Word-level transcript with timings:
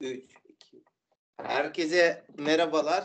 3, 0.00 0.24
2. 0.48 0.84
Herkese 1.36 2.24
merhabalar. 2.38 3.04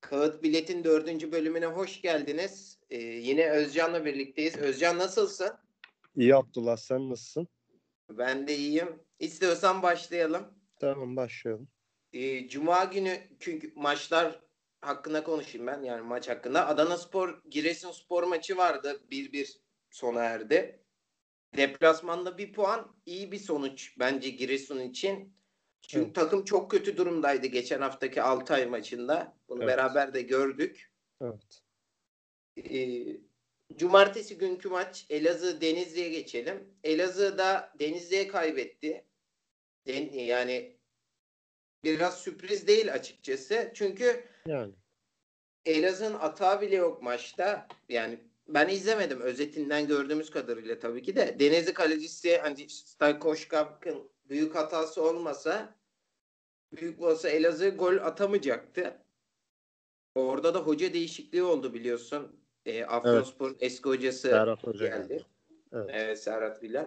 Kağıt 0.00 0.42
Bilet'in 0.42 0.84
dördüncü 0.84 1.32
bölümüne 1.32 1.66
hoş 1.66 2.02
geldiniz. 2.02 2.78
Ee, 2.90 2.98
yine 2.98 3.50
Özcan'la 3.50 4.04
birlikteyiz. 4.04 4.56
Özcan 4.56 4.98
nasılsın? 4.98 5.50
İyi 6.16 6.36
Abdullah 6.36 6.76
sen 6.76 7.10
nasılsın? 7.10 7.48
Ben 8.10 8.48
de 8.48 8.56
iyiyim. 8.56 9.02
İstiyorsan 9.18 9.82
başlayalım. 9.82 10.54
Tamam 10.80 11.16
başlayalım. 11.16 11.68
Ee, 12.12 12.48
Cuma 12.48 12.84
günü 12.84 13.18
çünkü 13.40 13.72
maçlar 13.76 14.40
hakkında 14.80 15.24
konuşayım 15.24 15.66
ben 15.66 15.82
yani 15.82 16.02
maç 16.02 16.28
hakkında. 16.28 16.66
Adana 16.66 16.96
Spor 16.98 17.42
Giresunspor 17.50 18.22
maçı 18.22 18.56
vardı. 18.56 19.02
1-1 19.10 19.58
sona 19.90 20.24
erdi. 20.24 20.84
Deplasmanda 21.56 22.38
bir 22.38 22.52
puan 22.52 22.96
iyi 23.06 23.32
bir 23.32 23.38
sonuç 23.38 23.98
bence 23.98 24.30
Giresun 24.30 24.80
için. 24.80 25.34
Çünkü 25.88 26.04
Evet. 26.04 26.14
takım 26.14 26.44
çok 26.44 26.70
kötü 26.70 26.96
durumdaydı 26.96 27.46
geçen 27.46 27.80
haftaki 27.80 28.22
Altay 28.22 28.66
maçında. 28.66 29.36
Bunu 29.48 29.62
Evet. 29.64 29.76
beraber 29.76 30.14
de 30.14 30.22
gördük. 30.22 30.90
Evet. 31.22 31.62
Ee, 32.70 33.16
cumartesi 33.76 34.38
günkü 34.38 34.68
maç 34.68 35.06
Elazığ 35.10 35.60
Denizli'ye 35.60 36.08
geçelim. 36.08 36.74
Elazığ'da 36.84 37.72
Denizli'ye 37.78 38.28
kaybetti. 38.28 39.04
Den- 39.86 40.12
yani 40.12 40.76
biraz 41.84 42.18
sürpriz 42.20 42.66
değil 42.66 42.92
açıkçası. 42.92 43.70
Çünkü 43.74 44.24
Yani 44.46 44.72
Elazığ'ın 45.64 46.14
atağı 46.14 46.60
bile 46.60 46.76
yok 46.76 47.02
maçta. 47.02 47.68
Yani 47.88 48.18
ben 48.48 48.68
izlemedim 48.68 49.20
özetinden 49.20 49.86
gördüğümüz 49.86 50.30
kadarıyla 50.30 50.78
tabii 50.78 51.02
ki 51.02 51.16
de. 51.16 51.36
Denizli 51.38 51.72
kalecisi 51.74 52.38
hani 52.38 52.68
Stajkoşkap'ın 52.70 54.10
büyük 54.28 54.54
hatası 54.54 55.02
olmasa 55.02 55.74
büyük 56.72 57.02
olsa 57.02 57.28
Elazığ 57.28 57.68
gol 57.68 57.96
atamayacaktı. 57.96 58.96
Orada 60.14 60.54
da 60.54 60.58
hoca 60.58 60.92
değişikliği 60.94 61.42
oldu 61.42 61.74
biliyorsun. 61.74 62.40
E, 62.66 62.84
Afyonspor'un 62.84 63.56
eski 63.60 63.88
hocası 63.88 64.28
Serhat 64.28 64.64
Hoca 64.64 64.86
geldi. 64.86 65.08
geldi. 65.08 65.24
Evet. 65.72 65.90
Evet 65.92 66.22
Serhat 66.22 66.62
Bilal. 66.62 66.86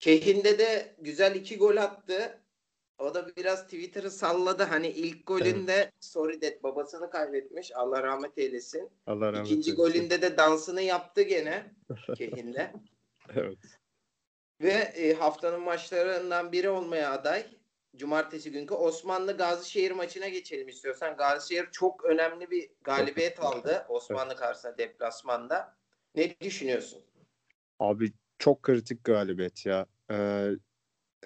Kehin'de 0.00 0.58
de 0.58 0.94
güzel 0.98 1.34
iki 1.34 1.58
gol 1.58 1.76
attı. 1.76 2.40
O 2.98 3.14
da 3.14 3.36
biraz 3.36 3.64
Twitter'ı 3.64 4.10
salladı. 4.10 4.62
Hani 4.62 4.88
ilk 4.88 5.26
golünde 5.26 5.92
sorry 6.00 6.40
that 6.40 6.62
babasını 6.62 7.10
kaybetmiş. 7.10 7.72
Allah 7.76 8.02
rahmet 8.02 8.38
eylesin. 8.38 8.90
Allah 9.06 9.32
rahmet 9.32 9.46
İkinci 9.46 9.70
eylesin. 9.70 9.76
golünde 9.76 10.22
de 10.22 10.36
dansını 10.36 10.82
yaptı 10.82 11.22
gene 11.22 11.74
Kehin'de. 12.16 12.72
Evet. 13.34 13.58
Ve 14.64 14.72
e, 14.72 15.14
haftanın 15.14 15.60
maçlarından 15.60 16.52
biri 16.52 16.68
olmaya 16.68 17.12
aday. 17.12 17.46
Cumartesi 17.96 18.52
günkü 18.52 18.74
Osmanlı 18.74 19.36
Gazişehir 19.36 19.90
maçına 19.90 20.28
geçelim 20.28 20.68
istiyorsan. 20.68 21.16
Gazişehir 21.16 21.68
çok 21.72 22.04
önemli 22.04 22.50
bir 22.50 22.70
galibiyet 22.84 23.40
aldı 23.40 23.86
Osmanlı 23.88 24.36
karşısında 24.36 24.78
deplasmanda. 24.78 25.76
Ne 26.14 26.40
düşünüyorsun? 26.40 27.02
Abi 27.78 28.12
çok 28.38 28.62
kritik 28.62 29.04
galibiyet 29.04 29.66
ya. 29.66 29.86
Ee, 30.10 30.50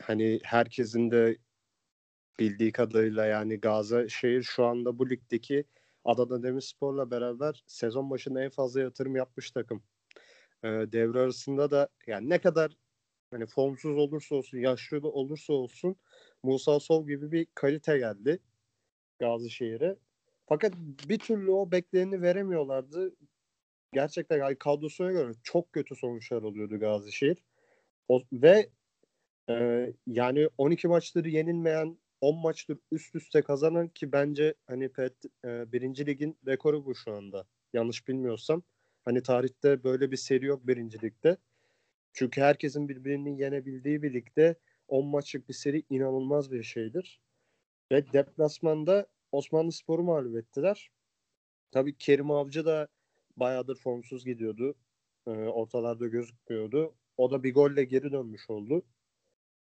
hani 0.00 0.40
herkesin 0.42 1.10
de 1.10 1.36
bildiği 2.38 2.72
kadarıyla 2.72 3.26
yani 3.26 3.60
Gazişehir 3.60 4.42
şu 4.42 4.64
anda 4.64 4.98
bu 4.98 5.10
ligdeki 5.10 5.64
Adana 6.04 6.42
Demirspor'la 6.42 7.10
beraber 7.10 7.64
sezon 7.66 8.10
başında 8.10 8.44
en 8.44 8.50
fazla 8.50 8.80
yatırım 8.80 9.16
yapmış 9.16 9.50
takım. 9.50 9.82
Ee, 10.62 10.68
devre 10.68 11.20
arasında 11.20 11.70
da 11.70 11.88
yani 12.06 12.28
ne 12.28 12.40
kadar 12.40 12.76
hani 13.30 13.46
formsuz 13.46 13.98
olursa 13.98 14.34
olsun, 14.34 14.58
yaşlı 14.58 15.08
olursa 15.08 15.52
olsun 15.52 15.96
Musa 16.42 16.80
Sol 16.80 17.06
gibi 17.06 17.32
bir 17.32 17.46
kalite 17.54 17.98
geldi 17.98 18.38
Gazişehir'e. 19.18 19.96
Fakat 20.46 20.72
bir 21.08 21.18
türlü 21.18 21.50
o 21.50 21.70
bekleneni 21.70 22.22
veremiyorlardı. 22.22 23.16
Gerçekten 23.92 24.38
yani 24.38 24.56
kadrosuna 24.56 25.12
göre 25.12 25.32
çok 25.42 25.72
kötü 25.72 25.96
sonuçlar 25.96 26.42
oluyordu 26.42 26.80
Gazişehir. 26.80 27.44
O, 28.08 28.22
ve 28.32 28.70
e, 29.50 29.86
yani 30.06 30.48
12 30.58 30.88
maçları 30.88 31.28
yenilmeyen 31.28 31.98
10 32.20 32.36
maçtır 32.38 32.78
üst 32.92 33.14
üste 33.14 33.42
kazanan 33.42 33.88
ki 33.88 34.12
bence 34.12 34.54
hani 34.66 34.88
pet, 34.92 35.14
e, 35.44 35.72
birinci 35.72 36.06
ligin 36.06 36.38
rekoru 36.46 36.84
bu 36.86 36.94
şu 36.94 37.12
anda. 37.12 37.46
Yanlış 37.72 38.08
bilmiyorsam. 38.08 38.62
Hani 39.04 39.22
tarihte 39.22 39.84
böyle 39.84 40.10
bir 40.10 40.16
seri 40.16 40.46
yok 40.46 40.66
birinci 40.66 41.02
ligde. 41.02 41.36
Çünkü 42.12 42.40
herkesin 42.40 42.88
birbirini 42.88 43.40
yenebildiği 43.40 44.02
bir 44.02 44.14
ligde 44.14 44.54
10 44.88 45.06
maçlık 45.06 45.48
bir 45.48 45.54
seri 45.54 45.82
inanılmaz 45.90 46.52
bir 46.52 46.62
şeydir. 46.62 47.20
Ve 47.92 48.12
deplasmanda 48.12 49.06
Osmanlı 49.32 49.72
Spor'u 49.72 50.02
mağlup 50.02 50.36
ettiler. 50.36 50.90
Tabii 51.70 51.98
Kerim 51.98 52.30
Avcı 52.30 52.64
da 52.64 52.88
bayağıdır 53.36 53.76
formsuz 53.76 54.24
gidiyordu. 54.24 54.74
Ee, 55.26 55.30
ortalarda 55.30 56.06
gözükmüyordu. 56.06 56.94
O 57.16 57.30
da 57.30 57.42
bir 57.42 57.54
golle 57.54 57.84
geri 57.84 58.12
dönmüş 58.12 58.50
oldu. 58.50 58.82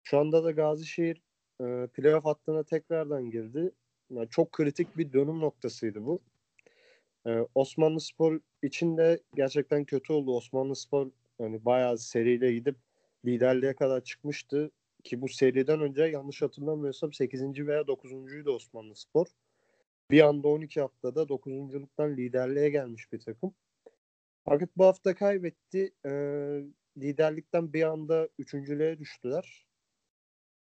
Şu 0.03 0.18
anda 0.18 0.44
da 0.44 0.52
Gazişehir 0.52 1.22
e, 1.62 1.88
playoff 1.88 2.25
hattına 2.25 2.63
tekrardan 2.63 3.31
girdi. 3.31 3.72
Yani 4.09 4.29
çok 4.29 4.52
kritik 4.52 4.97
bir 4.97 5.13
dönüm 5.13 5.40
noktasıydı 5.40 6.06
bu. 6.06 6.22
Ee, 7.28 7.40
Osmanlı 7.56 8.02
Spor 8.02 8.40
için 8.63 8.97
de 8.97 9.19
gerçekten 9.35 9.85
kötü 9.85 10.13
oldu. 10.13 10.35
Osmanlı 10.35 10.75
Spor 10.75 11.12
yani 11.41 11.66
bayağı 11.66 11.97
seriyle 11.97 12.53
gidip 12.53 12.75
liderliğe 13.25 13.75
kadar 13.75 14.03
çıkmıştı. 14.03 14.72
Ki 15.03 15.22
bu 15.22 15.28
seriden 15.28 15.81
önce 15.81 16.03
yanlış 16.03 16.41
hatırlamıyorsam 16.41 17.13
8. 17.13 17.68
veya 17.68 17.81
9.'ydu 17.81 18.52
Osmanlı 18.52 18.96
Spor. 18.96 19.28
Bir 20.12 20.22
anda 20.22 20.47
12 20.47 20.81
haftada 20.81 21.22
9.luktan 21.22 22.18
liderliğe 22.18 22.69
gelmiş 22.69 23.12
bir 23.13 23.19
takım. 23.19 23.53
Fakat 24.46 24.69
bu 24.78 24.85
hafta 24.85 25.16
kaybetti. 25.16 25.94
Ee, 26.06 26.62
liderlikten 26.97 27.73
bir 27.73 27.84
anda 27.84 28.29
üçüncülüğe 28.40 29.00
düştüler. 29.00 29.68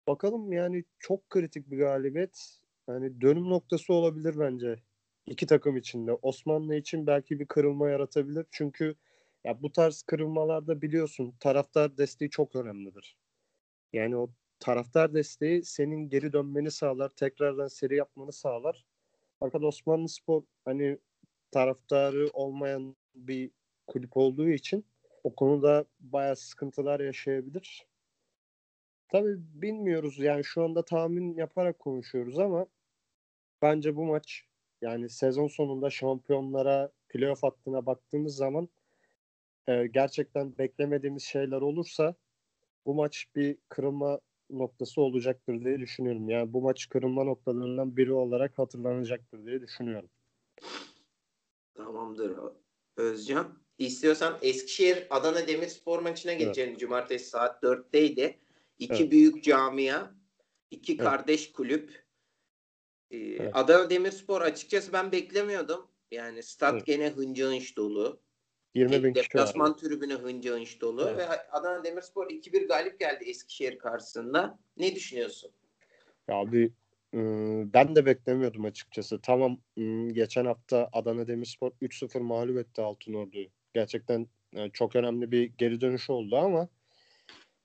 Bakalım 0.08 0.54
yani 0.54 0.84
çok 1.00 1.30
kritik 1.30 1.72
bir 1.72 1.78
galibiyet. 1.78 2.60
Yani 2.88 3.22
dönüm 3.22 3.50
noktası 3.50 3.94
olabilir 3.94 4.36
bence 4.40 4.80
iki 5.26 5.46
takım 5.48 5.78
içinde. 5.78 6.14
Osmanlı 6.14 6.76
için 6.76 7.08
belki 7.08 7.40
bir 7.40 7.46
kırılma 7.46 7.90
yaratabilir. 7.90 8.46
Çünkü 8.52 8.96
ya 9.44 9.62
bu 9.62 9.72
tarz 9.72 10.02
kırılmalarda 10.02 10.82
biliyorsun 10.82 11.36
taraftar 11.40 11.98
desteği 11.98 12.30
çok 12.30 12.56
önemlidir. 12.56 13.18
Yani 13.94 14.18
o 14.18 14.30
taraftar 14.60 15.14
desteği 15.14 15.64
senin 15.64 16.10
geri 16.10 16.34
dönmeni 16.34 16.72
sağlar, 16.72 17.10
tekrardan 17.10 17.68
seri 17.68 17.96
yapmanı 17.96 18.34
sağlar. 18.34 18.86
Fakat 19.40 19.64
Osmanlı 19.64 20.10
Spor 20.10 20.44
hani 20.66 20.98
taraftarı 21.52 22.30
olmayan 22.34 22.96
bir 23.16 23.52
kulüp 23.88 24.18
olduğu 24.18 24.50
için 24.50 24.86
o 25.24 25.36
konuda 25.36 25.86
bayağı 26.00 26.36
sıkıntılar 26.36 27.00
yaşayabilir. 27.00 27.88
Tabii 29.10 29.36
bilmiyoruz 29.38 30.20
yani 30.20 30.44
şu 30.44 30.64
anda 30.64 30.86
tahmin 30.86 31.34
yaparak 31.38 31.80
konuşuyoruz 31.80 32.40
ama 32.40 32.68
bence 33.62 33.96
bu 33.96 34.06
maç 34.06 34.44
yani 34.82 35.10
sezon 35.10 35.48
sonunda 35.48 35.90
şampiyonlara 35.90 36.92
playoff 37.10 37.44
hattına 37.44 37.86
baktığımız 37.86 38.36
zaman 38.36 38.70
e, 39.68 39.88
gerçekten 39.88 40.58
beklemediğimiz 40.58 41.24
şeyler 41.24 41.62
olursa 41.62 42.16
bu 42.86 42.94
maç 42.94 43.26
bir 43.36 43.58
kırılma 43.70 44.20
noktası 44.50 45.02
olacaktır 45.02 45.66
diye 45.66 45.80
düşünüyorum. 45.80 46.30
Yani 46.30 46.54
bu 46.54 46.62
maç 46.62 46.90
kırılma 46.90 47.24
noktalarından 47.24 47.98
biri 47.98 48.14
olarak 48.14 48.58
hatırlanacaktır 48.60 49.46
diye 49.46 49.62
düşünüyorum. 49.62 50.10
Tamamdır 51.74 52.40
Özcan. 52.98 53.60
İstiyorsan 53.78 54.38
Eskişehir 54.42 55.08
Adana 55.10 55.48
Demirspor 55.48 56.00
maçına 56.00 56.34
geçelim. 56.34 56.78
Cumartesi 56.78 57.30
saat 57.30 57.64
4'teydi. 57.64 58.40
İki 58.80 58.94
Evet. 58.94 59.12
büyük 59.12 59.44
camia, 59.44 60.12
iki 60.72 60.94
Evet. 60.94 61.04
kardeş 61.04 61.52
kulüp. 61.52 62.06
Ee, 63.12 63.18
Evet. 63.18 63.52
Adana 63.54 63.90
Demirspor 63.90 64.42
açıkçası 64.42 64.94
ben 64.94 65.12
beklemiyordum. 65.12 65.88
Yani 66.12 66.44
stat 66.44 66.74
Evet. 66.74 66.86
gene 66.86 67.10
hınca 67.10 67.48
hınç 67.48 67.78
dolu. 67.78 68.22
20 68.76 69.04
bin 69.04 69.14
kişi 69.14 69.30
Deplasman 69.30 69.72
var. 69.72 69.78
tribüne 69.78 70.14
hınca 70.14 70.54
hınç 70.56 70.82
dolu. 70.82 71.08
Evet. 71.10 71.18
Ve 71.18 71.28
Adana 71.52 71.84
Demirspor 71.84 72.30
2-1 72.30 72.68
galip 72.68 73.00
geldi 73.00 73.24
Eskişehir 73.24 73.80
karşısında. 73.80 74.60
Ne 74.78 74.96
düşünüyorsun? 74.96 75.52
Ya 76.28 76.52
bir 76.52 76.72
ıı, 77.16 77.74
ben 77.74 77.96
de 77.96 78.06
beklemiyordum 78.06 78.66
açıkçası. 78.66 79.22
Tamam 79.22 79.58
ıı, 79.78 80.10
geçen 80.10 80.46
hafta 80.46 80.90
Adana 80.94 81.28
Demirspor 81.28 81.72
3-0 81.82 82.20
mağlup 82.20 82.58
etti 82.58 82.82
Altınordu'yu. 82.82 83.48
Gerçekten 83.74 84.28
yani 84.54 84.72
çok 84.72 84.96
önemli 84.96 85.32
bir 85.32 85.44
geri 85.44 85.82
dönüş 85.82 86.10
oldu 86.10 86.38
ama 86.38 86.68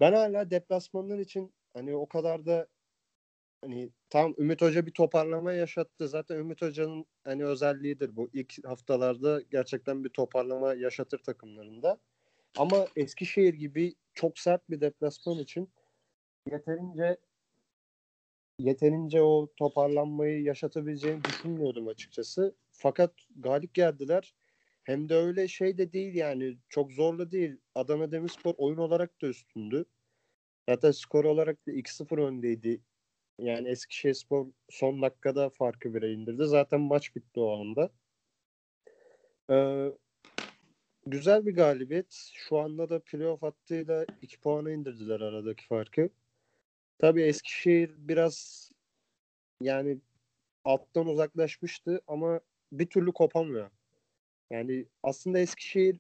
ben 0.01 0.13
hala 0.13 0.51
deplasmanlar 0.51 1.19
için 1.19 1.53
hani 1.75 1.97
o 1.97 2.07
kadar 2.09 2.47
da 2.47 2.67
hani 3.65 3.91
tam 4.11 4.35
Ümit 4.39 4.63
Hoca 4.63 4.87
bir 4.87 4.93
toparlama 4.93 5.53
yaşattı. 5.53 6.09
Zaten 6.09 6.37
Ümit 6.37 6.63
Hoca'nın 6.63 7.07
hani 7.25 7.45
özelliğidir 7.45 8.17
bu. 8.17 8.31
İlk 8.33 8.67
haftalarda 8.67 9.41
gerçekten 9.51 10.05
bir 10.05 10.09
toparlama 10.09 10.75
yaşatır 10.75 11.19
takımlarında. 11.19 11.99
Ama 12.57 12.87
Eskişehir 12.97 13.55
gibi 13.55 13.95
çok 14.15 14.39
sert 14.39 14.71
bir 14.71 14.81
deplasman 14.81 15.39
için 15.39 15.71
yeterince 16.51 17.17
yeterince 18.59 19.23
o 19.23 19.53
toparlanmayı 19.57 20.43
yaşatabileceğini 20.43 21.25
düşünmüyordum 21.25 21.89
açıkçası. 21.89 22.57
Fakat 22.71 23.13
galip 23.37 23.75
geldiler. 23.75 24.35
Hem 24.85 25.09
de 25.09 25.15
öyle 25.15 25.49
şey 25.49 25.79
de 25.79 25.93
değil 25.93 26.15
yani 26.15 26.59
çok 26.69 26.93
zorlu 26.93 27.31
değil. 27.31 27.57
Adana 27.75 28.13
Demirspor 28.13 28.55
oyun 28.59 28.77
olarak 28.77 29.23
da 29.23 29.27
üstündü. 29.27 29.85
Zaten 30.69 30.91
skor 30.91 31.25
olarak 31.25 31.67
da 31.67 31.73
2-0 31.73 32.19
öndeydi. 32.19 32.81
Yani 33.39 33.69
Eskişehirspor 33.69 34.47
son 34.69 35.03
dakikada 35.03 35.51
farkı 35.51 35.95
bire 35.95 36.13
indirdi. 36.13 36.45
Zaten 36.45 36.81
maç 36.81 37.17
bitti 37.17 37.41
o 37.41 37.61
anda. 37.61 37.91
Ee, 39.51 39.93
güzel 41.07 41.47
bir 41.47 41.55
galibiyet. 41.55 42.31
Şu 42.35 42.59
anda 42.59 42.89
da 42.89 43.01
playoff 43.01 43.43
hattıyla 43.43 44.07
2 44.23 44.41
puana 44.41 44.71
indirdiler 44.71 45.21
aradaki 45.21 45.67
farkı. 45.67 46.09
Tabii 46.99 47.23
Eskişehir 47.23 47.95
biraz 47.99 48.71
yani 49.61 49.99
alttan 50.65 51.07
uzaklaşmıştı 51.07 52.01
ama 52.07 52.41
bir 52.73 52.87
türlü 52.87 53.13
kopamıyor. 53.13 53.71
Yani 54.51 54.87
aslında 55.03 55.39
Eskişehir 55.39 55.97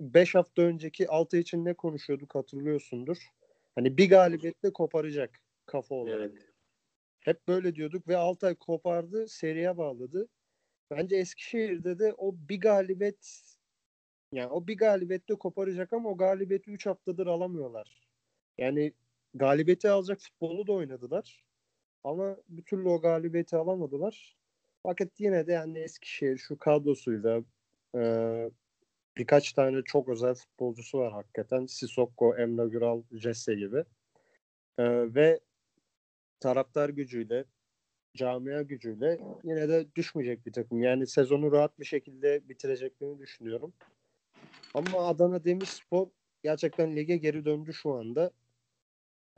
5 0.00 0.34
hafta 0.34 0.62
önceki 0.62 1.08
altı 1.08 1.36
için 1.36 1.64
ne 1.64 1.74
konuşuyorduk 1.74 2.34
hatırlıyorsundur. 2.34 3.18
Hani 3.74 3.96
bir 3.98 4.10
galibiyetle 4.10 4.72
koparacak 4.72 5.40
kafa 5.66 5.94
olarak. 5.94 6.20
Evet. 6.20 6.47
Hep 7.28 7.48
böyle 7.48 7.74
diyorduk 7.74 8.08
ve 8.08 8.16
Altay 8.16 8.54
kopardı, 8.54 9.28
seriye 9.28 9.76
bağladı. 9.76 10.28
Bence 10.90 11.16
Eskişehir'de 11.16 11.98
de 11.98 12.14
o 12.18 12.34
bir 12.48 12.60
galibiyet 12.60 13.42
yani 14.32 14.48
o 14.52 14.66
bir 14.66 14.76
galibiyette 14.76 15.34
koparacak 15.34 15.92
ama 15.92 16.08
o 16.08 16.16
galibiyeti 16.16 16.70
3 16.70 16.86
haftadır 16.86 17.26
alamıyorlar. 17.26 18.08
Yani 18.58 18.92
galibiyeti 19.34 19.90
alacak 19.90 20.20
futbolu 20.20 20.66
da 20.66 20.72
oynadılar. 20.72 21.44
Ama 22.04 22.36
bir 22.48 22.62
türlü 22.62 22.88
o 22.88 23.00
galibiyeti 23.00 23.56
alamadılar. 23.56 24.36
Fakat 24.82 25.20
yine 25.20 25.46
de 25.46 25.52
yani 25.52 25.78
Eskişehir 25.78 26.36
şu 26.36 26.58
kadrosuyla 26.58 27.42
e, 27.94 28.00
birkaç 29.16 29.52
tane 29.52 29.82
çok 29.84 30.08
özel 30.08 30.34
futbolcusu 30.34 30.98
var 30.98 31.12
hakikaten. 31.12 31.66
Sissoko, 31.66 32.36
Emre 32.36 32.68
Güral, 32.68 33.02
Jesse 33.12 33.54
gibi. 33.54 33.84
E, 34.78 35.14
ve 35.14 35.40
taraftar 36.40 36.88
gücüyle, 36.88 37.44
camia 38.16 38.62
gücüyle 38.62 39.20
yine 39.44 39.68
de 39.68 39.86
düşmeyecek 39.94 40.46
bir 40.46 40.52
takım. 40.52 40.82
Yani 40.82 41.06
sezonu 41.06 41.52
rahat 41.52 41.78
bir 41.80 41.84
şekilde 41.84 42.48
bitireceklerini 42.48 43.18
düşünüyorum. 43.18 43.72
Ama 44.74 45.06
Adana 45.08 45.44
Demirspor 45.44 46.06
gerçekten 46.42 46.96
lige 46.96 47.16
geri 47.16 47.44
döndü 47.44 47.72
şu 47.72 47.94
anda. 47.94 48.30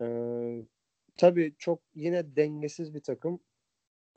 Ee, 0.02 0.62
tabii 1.16 1.54
çok 1.58 1.80
yine 1.94 2.36
dengesiz 2.36 2.94
bir 2.94 3.00
takım. 3.00 3.40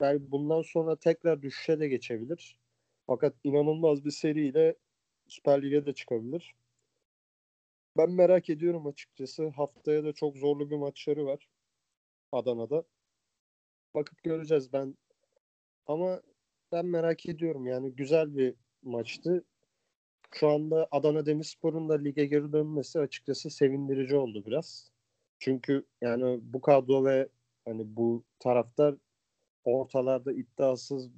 Belki 0.00 0.30
bundan 0.30 0.62
sonra 0.62 0.96
tekrar 0.96 1.42
düşüşe 1.42 1.80
de 1.80 1.88
geçebilir. 1.88 2.58
Fakat 3.06 3.34
inanılmaz 3.44 4.04
bir 4.04 4.10
seriyle 4.10 4.74
Süper 5.28 5.62
Lig'e 5.62 5.86
de 5.86 5.92
çıkabilir. 5.94 6.54
Ben 7.96 8.10
merak 8.10 8.50
ediyorum 8.50 8.86
açıkçası. 8.86 9.48
Haftaya 9.48 10.04
da 10.04 10.12
çok 10.12 10.36
zorlu 10.36 10.70
bir 10.70 10.76
maçları 10.76 11.26
var. 11.26 11.48
Adana'da. 12.34 12.84
Bakıp 13.94 14.22
göreceğiz 14.22 14.72
ben. 14.72 14.96
Ama 15.86 16.22
ben 16.72 16.86
merak 16.86 17.26
ediyorum 17.26 17.66
yani 17.66 17.92
güzel 17.92 18.36
bir 18.36 18.54
maçtı. 18.82 19.44
Şu 20.34 20.48
anda 20.48 20.88
Adana 20.90 21.26
Demirspor'un 21.26 21.88
da 21.88 21.94
lige 21.94 22.26
geri 22.26 22.52
dönmesi 22.52 23.00
açıkçası 23.00 23.50
sevindirici 23.50 24.16
oldu 24.16 24.46
biraz. 24.46 24.90
Çünkü 25.38 25.86
yani 26.00 26.38
bu 26.42 26.60
kadro 26.60 27.04
ve 27.04 27.28
hani 27.64 27.96
bu 27.96 28.24
taraftar 28.38 28.94
ortalarda 29.64 30.32
iddiasız 30.32 31.10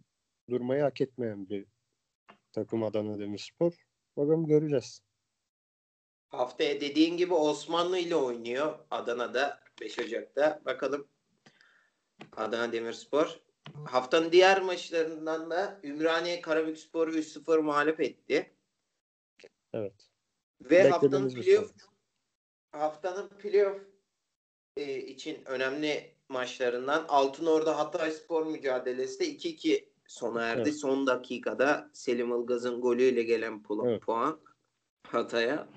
durmayı 0.51 0.83
hak 0.83 1.01
etmeyen 1.01 1.49
bir 1.49 1.67
takım 2.53 2.83
Adana 2.83 3.19
Demirspor. 3.19 3.73
Bakalım 4.17 4.47
göreceğiz. 4.47 5.01
Haftaya 6.29 6.81
dediğin 6.81 7.17
gibi 7.17 7.35
Osmanlı 7.35 7.99
ile 7.99 8.17
oynuyor 8.17 8.79
Adana'da 8.91 9.66
5 9.81 9.99
Ocak'ta. 9.99 10.62
Bakalım 10.64 11.08
Adana 12.37 12.73
Demirspor. 12.73 13.40
Haftanın 13.87 14.32
diğer 14.32 14.62
maçlarından 14.62 15.50
da 15.50 15.81
Ümraniye 15.84 16.40
Karabükspor'u 16.40 17.11
3-0 17.11 17.62
mağlup 17.62 18.00
etti. 18.00 18.52
Evet. 19.73 20.08
Ve 20.61 20.90
haftanın 20.90 21.31
playoff 21.31 21.73
haftanın 22.73 23.28
playoff 23.28 23.81
e, 24.76 24.99
için 24.99 25.44
önemli 25.46 26.14
maçlarından 26.29 27.05
Altınordu 27.08 27.70
Hatay 27.70 28.11
Spor 28.11 28.46
mücadelesi 28.46 29.20
de 29.20 29.29
2-2 29.29 29.88
sona 30.06 30.43
erdi. 30.43 30.62
Evet. 30.62 30.81
Son 30.81 31.06
dakikada 31.06 31.90
Selim 31.93 32.40
Ilgaz'ın 32.40 32.81
golüyle 32.81 33.22
gelen 33.22 33.62
pu- 33.62 33.90
evet. 33.90 34.02
puan 34.02 34.40
Hatay'a. 35.06 35.69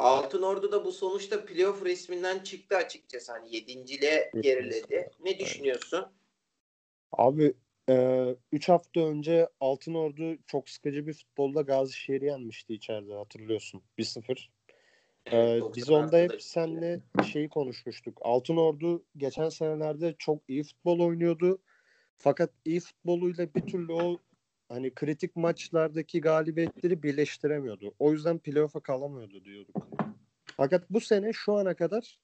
Altınordu 0.00 0.72
da 0.72 0.84
bu 0.84 0.92
sonuçta 0.92 1.44
playoff 1.44 1.84
resminden 1.84 2.38
çıktı 2.38 2.76
açıkçası. 2.76 3.32
Hani 3.32 3.56
yedinciliğe 3.56 4.30
geriledi. 4.40 5.10
Ne 5.24 5.38
düşünüyorsun? 5.38 6.06
Abi 7.12 7.54
3 8.52 8.68
e, 8.68 8.72
hafta 8.72 9.00
önce 9.00 9.48
Altınordu 9.60 10.36
çok 10.46 10.68
sıkıcı 10.68 11.06
bir 11.06 11.12
futbolda 11.12 11.60
Gazişehir'i 11.60 12.24
yenmişti 12.24 12.74
içeride 12.74 13.14
hatırlıyorsun. 13.14 13.82
1-0. 13.98 14.48
Evet, 15.26 15.62
ee, 15.62 15.74
biz 15.76 15.90
onda 15.90 16.18
hep 16.18 16.42
seninle 16.42 17.00
şeyi 17.32 17.48
konuşmuştuk. 17.48 18.18
Altın 18.20 18.56
Ordu 18.56 19.04
geçen 19.16 19.48
senelerde 19.48 20.14
çok 20.18 20.38
iyi 20.48 20.62
futbol 20.62 21.00
oynuyordu. 21.00 21.58
Fakat 22.16 22.50
iyi 22.64 22.80
futboluyla 22.80 23.54
bir 23.54 23.66
türlü 23.66 23.92
o 23.92 24.18
hani 24.70 24.94
kritik 24.94 25.36
maçlardaki 25.36 26.20
galibiyetleri 26.20 27.02
birleştiremiyordu. 27.02 27.94
O 27.98 28.12
yüzden 28.12 28.38
playoff'a 28.38 28.80
kalamıyordu 28.80 29.44
diyorduk. 29.44 29.88
Fakat 30.56 30.90
bu 30.90 31.00
sene 31.00 31.32
şu 31.32 31.54
ana 31.54 31.76
kadar 31.76 32.18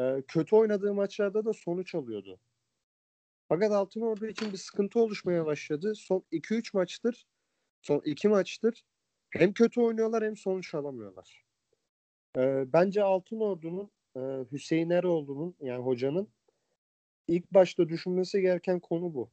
e, 0.00 0.22
kötü 0.28 0.56
oynadığı 0.56 0.94
maçlarda 0.94 1.44
da 1.44 1.52
sonuç 1.52 1.94
alıyordu. 1.94 2.40
Fakat 3.48 3.72
Altın 3.72 4.00
Ordu 4.00 4.26
için 4.26 4.52
bir 4.52 4.56
sıkıntı 4.56 5.00
oluşmaya 5.00 5.46
başladı. 5.46 5.94
Son 5.94 6.24
2-3 6.32 6.76
maçtır, 6.76 7.26
son 7.82 8.02
2 8.04 8.28
maçtır 8.28 8.84
hem 9.30 9.52
kötü 9.52 9.80
oynuyorlar 9.80 10.24
hem 10.24 10.36
sonuç 10.36 10.74
alamıyorlar. 10.74 11.44
E, 12.36 12.72
bence 12.72 13.02
Altın 13.02 13.40
Ordu'nun 13.40 13.90
e, 14.16 14.20
Hüseyin 14.52 14.90
Eroğlu'nun 14.90 15.56
yani 15.60 15.84
hocanın 15.84 16.28
ilk 17.28 17.54
başta 17.54 17.88
düşünmesi 17.88 18.40
gereken 18.40 18.80
konu 18.80 19.14
bu. 19.14 19.30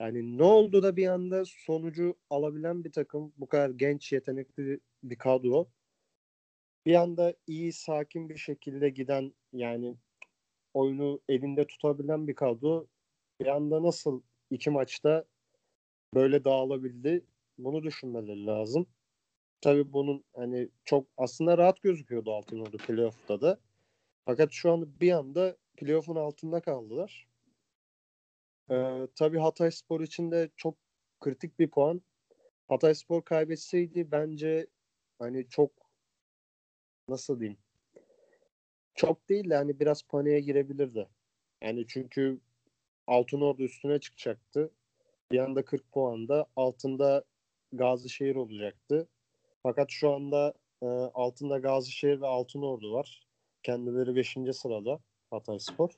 Yani 0.00 0.38
ne 0.38 0.42
oldu 0.42 0.82
da 0.82 0.96
bir 0.96 1.06
anda 1.06 1.44
sonucu 1.44 2.14
alabilen 2.30 2.84
bir 2.84 2.92
takım 2.92 3.32
bu 3.36 3.46
kadar 3.48 3.70
genç 3.70 4.12
yetenekli 4.12 4.80
bir 5.02 5.16
kadro 5.16 5.68
bir 6.86 6.94
anda 6.94 7.34
iyi 7.46 7.72
sakin 7.72 8.28
bir 8.28 8.36
şekilde 8.36 8.88
giden 8.90 9.34
yani 9.52 9.96
oyunu 10.74 11.20
elinde 11.28 11.66
tutabilen 11.66 12.28
bir 12.28 12.34
kadro 12.34 12.86
bir 13.40 13.46
anda 13.46 13.82
nasıl 13.82 14.22
iki 14.50 14.70
maçta 14.70 15.24
böyle 16.14 16.44
dağılabildi 16.44 17.24
bunu 17.58 17.82
düşünmeleri 17.82 18.46
lazım. 18.46 18.86
Tabii 19.60 19.92
bunun 19.92 20.24
hani 20.36 20.68
çok 20.84 21.06
aslında 21.16 21.58
rahat 21.58 21.82
gözüküyordu 21.82 22.32
altın 22.32 22.60
ordu 22.60 22.76
playoff'ta 22.76 23.40
da. 23.40 23.60
Fakat 24.24 24.52
şu 24.52 24.72
anda 24.72 25.00
bir 25.00 25.12
anda 25.12 25.56
playoff'un 25.76 26.16
altında 26.16 26.60
kaldılar. 26.60 27.29
Ee, 28.70 29.08
tabii 29.14 29.38
Hatay 29.38 29.70
Spor 29.70 30.00
için 30.00 30.30
de 30.30 30.50
çok 30.56 30.74
kritik 31.20 31.58
bir 31.58 31.70
puan. 31.70 32.02
Hatay 32.68 32.94
Spor 32.94 33.22
kaybetseydi 33.22 34.12
bence 34.12 34.66
hani 35.18 35.48
çok 35.48 35.70
nasıl 37.08 37.40
diyeyim 37.40 37.58
çok 39.00 39.28
değil 39.28 39.50
de 39.50 39.56
hani 39.56 39.80
biraz 39.80 40.02
paniğe 40.02 40.40
girebilirdi. 40.40 41.08
Yani 41.62 41.86
çünkü 41.88 42.40
Altın 43.06 43.40
Ordu 43.40 43.62
üstüne 43.62 44.00
çıkacaktı. 44.00 44.70
Bir 45.32 45.38
anda 45.38 45.64
40 45.64 45.92
puanda 45.92 46.46
altında 46.56 47.24
Gazişehir 47.72 48.36
olacaktı. 48.36 49.08
Fakat 49.62 49.90
şu 49.90 50.10
anda 50.10 50.54
e, 50.82 50.86
altında 51.14 51.58
Gazişehir 51.58 52.20
ve 52.20 52.26
Altınordu 52.26 52.92
var. 52.92 53.26
Kendileri 53.62 54.16
5. 54.16 54.36
sırada 54.52 55.00
Hatay 55.30 55.58
Spor. 55.58 55.90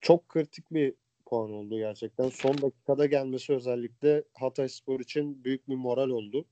Çok 0.00 0.28
kritik 0.28 0.70
bir 0.70 0.94
puan 1.26 1.50
oldu 1.50 1.78
gerçekten. 1.78 2.28
Son 2.28 2.62
dakikada 2.62 3.06
gelmesi 3.06 3.52
özellikle 3.52 4.24
Hatay 4.34 4.68
Spor 4.68 5.00
için 5.00 5.44
büyük 5.44 5.68
bir 5.68 5.74
moral 5.74 6.10
oldu. 6.10 6.44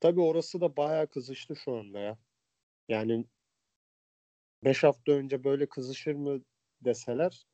Tabii 0.00 0.20
orası 0.20 0.60
da 0.60 0.76
bayağı 0.76 1.06
kızıştı 1.06 1.56
şu 1.56 1.76
anda 1.76 1.98
ya. 1.98 2.18
Yani 2.88 3.24
5 4.64 4.82
hafta 4.82 5.12
önce 5.12 5.44
böyle 5.44 5.66
kızışır 5.66 6.14
mı 6.14 6.42
deseler 6.80 7.46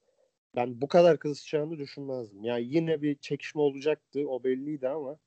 ben 0.57 0.81
bu 0.81 0.89
kadar 0.89 1.19
kızışacağını 1.19 1.79
düşünmezdim. 1.79 2.45
Yani 2.45 2.65
yine 2.65 3.03
bir 3.03 3.19
çekişme 3.19 3.61
olacaktı 3.61 4.29
o 4.29 4.45
belliydi 4.45 4.89
ama 4.89 5.19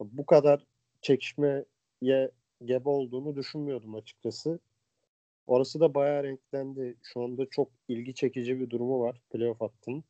bu 0.00 0.26
kadar 0.26 0.66
çekişmeye 1.02 1.64
gebe 2.64 2.88
olduğunu 2.88 3.36
düşünmüyordum 3.36 3.94
açıkçası. 3.94 4.60
Orası 5.50 5.80
da 5.80 5.94
bayağı 5.94 6.24
renklendi. 6.24 6.96
Şu 7.02 7.22
anda 7.22 7.46
çok 7.50 7.68
ilgi 7.88 8.14
çekici 8.14 8.60
bir 8.60 8.70
durumu 8.70 9.00
var 9.00 9.20
playoff 9.30 9.60
hattının. 9.60 10.04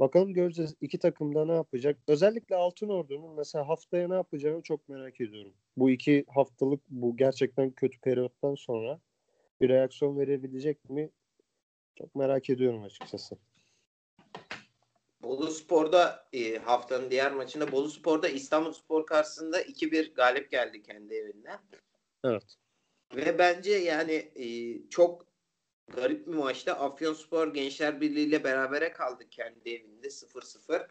Bakalım 0.00 0.34
göreceğiz. 0.34 0.74
İki 0.80 0.98
takım 0.98 1.34
da 1.34 1.44
ne 1.44 1.52
yapacak? 1.52 1.98
Özellikle 2.06 2.56
Altın 2.56 2.88
Ordu'nun 2.88 3.36
mesela 3.36 3.68
haftaya 3.68 4.08
ne 4.08 4.14
yapacağını 4.14 4.62
çok 4.62 4.88
merak 4.88 5.20
ediyorum. 5.20 5.52
Bu 5.76 5.90
iki 5.90 6.24
haftalık 6.28 6.80
bu 6.88 7.16
gerçekten 7.16 7.70
kötü 7.70 8.00
periyottan 8.00 8.54
sonra 8.54 9.00
bir 9.60 9.68
reaksiyon 9.68 10.18
verebilecek 10.18 10.90
mi? 10.90 11.10
Çok 11.98 12.14
merak 12.14 12.50
ediyorum 12.50 12.82
açıkçası. 12.82 13.36
Bolu 15.22 15.50
Spor'da 15.50 16.28
e, 16.32 16.58
haftanın 16.58 17.10
diğer 17.10 17.32
maçında 17.32 17.72
Bolu 17.72 17.88
Spor'da 17.88 18.28
İstanbul 18.28 18.72
Spor 18.72 19.06
karşısında 19.06 19.62
2-1 19.62 20.14
galip 20.14 20.50
geldi 20.50 20.82
kendi 20.82 21.14
evinde. 21.14 21.50
Evet. 22.24 22.58
Ve 23.16 23.38
bence 23.38 23.72
yani 23.72 24.12
e, 24.12 24.76
çok 24.88 25.26
garip 25.88 26.26
bir 26.26 26.34
maçta 26.34 26.72
Afyonspor 26.72 27.54
Gençler 27.54 28.00
Birliği 28.00 28.26
ile 28.26 28.44
berabere 28.44 28.92
kaldı 28.92 29.28
kendi 29.30 29.70
evinde 29.70 30.06
0-0. 30.06 30.86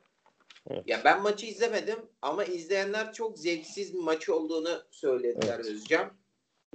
Evet. 0.70 0.84
Ya 0.88 1.02
ben 1.06 1.22
maçı 1.22 1.46
izlemedim 1.46 2.00
ama 2.22 2.44
izleyenler 2.44 3.14
çok 3.14 3.40
zevksiz 3.40 3.94
bir 3.94 4.00
maç 4.00 4.30
olduğunu 4.30 4.84
söylediler 4.92 5.56
Evet. 5.56 5.66
Özcan. 5.66 6.12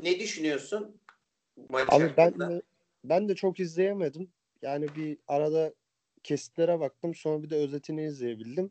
Ne 0.02 0.20
düşünüyorsun? 0.20 0.96
Maç 1.68 1.88
Abi 1.88 2.12
ben 2.16 2.40
de, 2.40 2.62
ben 3.04 3.28
de 3.28 3.34
çok 3.34 3.60
izleyemedim. 3.60 4.30
Yani 4.62 4.86
bir 4.96 5.18
arada 5.28 5.74
kesitlere 6.22 6.80
baktım. 6.80 7.14
Sonra 7.14 7.42
bir 7.42 7.50
de 7.50 7.56
özetini 7.56 8.04
izleyebildim. 8.04 8.70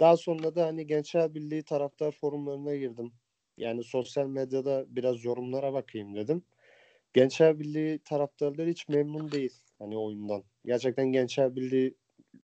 Daha 0.00 0.16
sonra 0.16 0.54
da 0.54 0.66
hani 0.66 0.86
Gençler 0.86 1.34
Birliği 1.34 1.62
taraftar 1.62 2.12
forumlarına 2.12 2.76
girdim. 2.76 3.12
Yani 3.56 3.84
sosyal 3.84 4.26
medyada 4.26 4.84
biraz 4.88 5.24
yorumlara 5.24 5.72
bakayım 5.72 6.14
dedim. 6.14 6.42
Gençler 7.14 7.60
Birliği 7.60 7.98
taraftarları 7.98 8.70
hiç 8.70 8.88
memnun 8.88 9.32
değil 9.32 9.52
hani 9.78 9.96
oyundan. 9.98 10.44
Gerçekten 10.64 11.12
Gençler 11.12 11.56
Birliği 11.56 11.94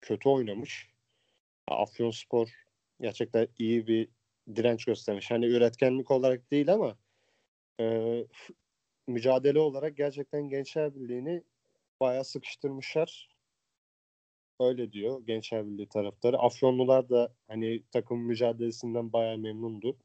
kötü 0.01 0.29
oynamış. 0.29 0.89
Afyonspor 1.67 2.49
gerçekten 3.01 3.47
iyi 3.57 3.87
bir 3.87 4.09
direnç 4.55 4.85
göstermiş. 4.85 5.31
Hani 5.31 5.45
üretkenlik 5.45 6.11
olarak 6.11 6.51
değil 6.51 6.73
ama 6.73 6.97
e, 7.79 8.15
mücadele 9.07 9.59
olarak 9.59 9.97
gerçekten 9.97 10.49
Gençler 10.49 10.95
Birliği'ni 10.95 11.43
bayağı 11.99 12.25
sıkıştırmışlar. 12.25 13.29
Öyle 14.59 14.91
diyor 14.91 15.25
Gençler 15.25 15.67
Birliği 15.67 15.89
taraftarı. 15.89 16.37
Afyonlular 16.37 17.09
da 17.09 17.33
hani 17.47 17.83
takım 17.91 18.19
mücadelesinden 18.19 19.13
bayağı 19.13 19.37
memnundu. 19.37 19.97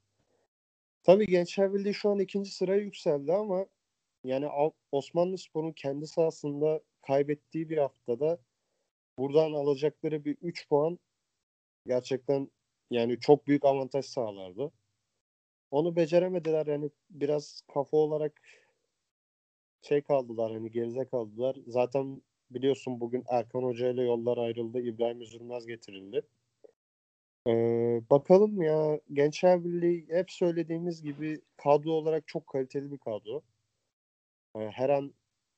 Tabii 1.04 1.26
Gençler 1.26 1.75
Birliği 1.75 1.94
şu 1.94 2.11
an 2.11 2.18
ikinci 2.18 2.50
sıraya 2.50 2.80
yükseldi 2.80 3.32
ama 3.32 3.66
yani 4.25 4.49
Osmanlı 4.92 5.38
Spor'un 5.38 5.73
kendi 5.73 6.06
sahasında 6.06 6.80
kaybettiği 7.02 7.68
bir 7.70 7.78
haftada 7.78 8.38
buradan 9.18 9.52
alacakları 9.52 10.25
bir 10.25 10.37
3 10.42 10.68
puan 10.68 10.99
gerçekten 11.87 12.50
yani 12.90 13.20
çok 13.20 13.46
büyük 13.46 13.64
avantaj 13.64 14.04
sağlardı. 14.06 14.73
Onu 15.70 15.96
beceremediler 15.96 16.66
yani 16.66 16.90
biraz 17.11 17.61
kafa 17.75 17.96
olarak 17.96 18.40
şey 19.82 20.02
kaldılar 20.02 20.52
hani 20.52 20.70
geride 20.70 21.08
kaldılar. 21.08 21.56
Zaten 21.66 22.23
biliyorsun 22.50 23.00
bugün 23.00 23.25
Erkan 23.28 23.62
Hoca 23.62 23.90
ile 23.90 24.02
yollar 24.02 24.38
ayrıldı. 24.38 24.80
İbrahim 24.80 25.20
Üzülmez 25.20 25.66
getirildi. 25.66 26.23
Ee, 27.46 28.02
bakalım 28.10 28.62
ya 28.62 29.00
Gençler 29.12 29.64
Birliği 29.64 30.06
hep 30.10 30.30
söylediğimiz 30.30 31.02
gibi 31.02 31.40
kadro 31.56 31.90
olarak 31.90 32.28
çok 32.28 32.46
kaliteli 32.46 32.92
bir 32.92 32.98
kadro. 32.98 33.42
Ee, 34.56 34.60
her 34.60 34.88
an 34.88 35.14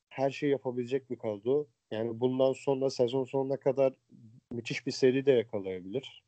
her 0.09 0.31
şeyi 0.31 0.51
yapabilecek 0.51 1.09
bir 1.09 1.17
kadro. 1.17 1.67
Yani 1.91 2.19
bundan 2.19 2.53
sonra 2.53 2.89
sezon 2.89 3.23
sonuna 3.23 3.57
kadar 3.57 3.93
müthiş 4.51 4.87
bir 4.87 4.91
seri 4.91 5.25
de 5.25 5.31
yakalayabilir. 5.31 6.23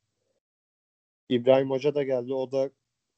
İbrahim 1.30 1.70
Hoca 1.70 1.96
da 1.96 2.04
geldi. 2.04 2.34
O 2.34 2.52
da 2.52 2.70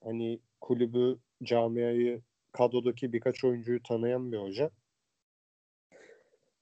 hani 0.04 0.40
kulübü, 0.62 1.20
camiayı, 1.44 2.22
kadrodaki 2.52 3.14
birkaç 3.14 3.44
oyuncuyu 3.44 3.84
tanıyan 3.84 4.32
bir 4.32 4.38
hoca. 4.38 4.72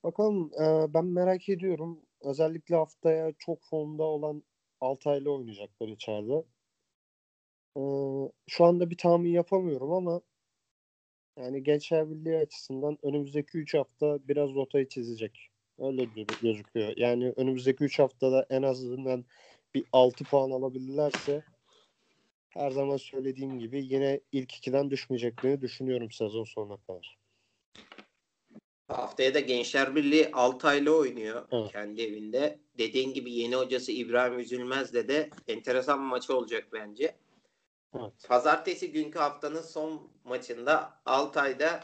Bakalım 0.03 0.51
e, 0.53 0.93
ben 0.93 1.05
merak 1.05 1.49
ediyorum. 1.49 2.01
Özellikle 2.21 2.75
haftaya 2.75 3.33
çok 3.39 3.63
formda 3.63 4.03
olan 4.03 4.43
Altay'la 4.81 5.29
oynayacaklar 5.31 5.87
içeride. 5.87 6.45
E, 7.77 7.81
şu 8.47 8.65
anda 8.65 8.89
bir 8.89 8.97
tahmin 8.97 9.31
yapamıyorum 9.31 9.91
ama 9.91 10.21
yani 11.37 11.63
Gençler 11.63 12.09
Birliği 12.11 12.37
açısından 12.37 12.97
önümüzdeki 13.03 13.57
3 13.57 13.73
hafta 13.73 14.27
biraz 14.27 14.55
rotayı 14.55 14.87
çizecek. 14.87 15.49
Öyle 15.79 16.03
gö- 16.03 16.39
gözüküyor. 16.41 16.93
Yani 16.97 17.33
önümüzdeki 17.37 17.83
3 17.83 17.99
haftada 17.99 18.45
en 18.49 18.61
azından 18.63 19.25
bir 19.73 19.85
6 19.91 20.25
puan 20.25 20.51
alabilirlerse 20.51 21.43
her 22.49 22.71
zaman 22.71 22.97
söylediğim 22.97 23.59
gibi 23.59 23.85
yine 23.85 24.21
ilk 24.31 24.55
ikiden 24.55 24.91
düşmeyeceklerini 24.91 25.61
düşünüyorum 25.61 26.11
sezon 26.11 26.43
sonuna 26.43 26.77
kadar. 26.77 27.17
Haftaya 28.93 29.33
da 29.33 29.39
Gençler 29.39 29.95
Birliği 29.95 30.29
Altay'la 30.33 30.91
oynuyor 30.91 31.47
Evet. 31.51 31.71
kendi 31.71 32.01
evinde. 32.01 32.59
Dediğin 32.77 33.13
gibi 33.13 33.33
yeni 33.33 33.55
hocası 33.55 33.91
İbrahim 33.91 34.39
Üzülmez'le 34.39 34.93
de 34.93 35.29
enteresan 35.47 35.99
bir 35.99 36.05
maç 36.05 36.29
olacak 36.29 36.67
bence. 36.73 37.15
Evet. 37.95 38.13
Pazartesi 38.27 38.91
günkü 38.91 39.19
haftanın 39.19 39.61
son 39.61 40.11
maçında 40.23 41.01
Altay'da 41.05 41.83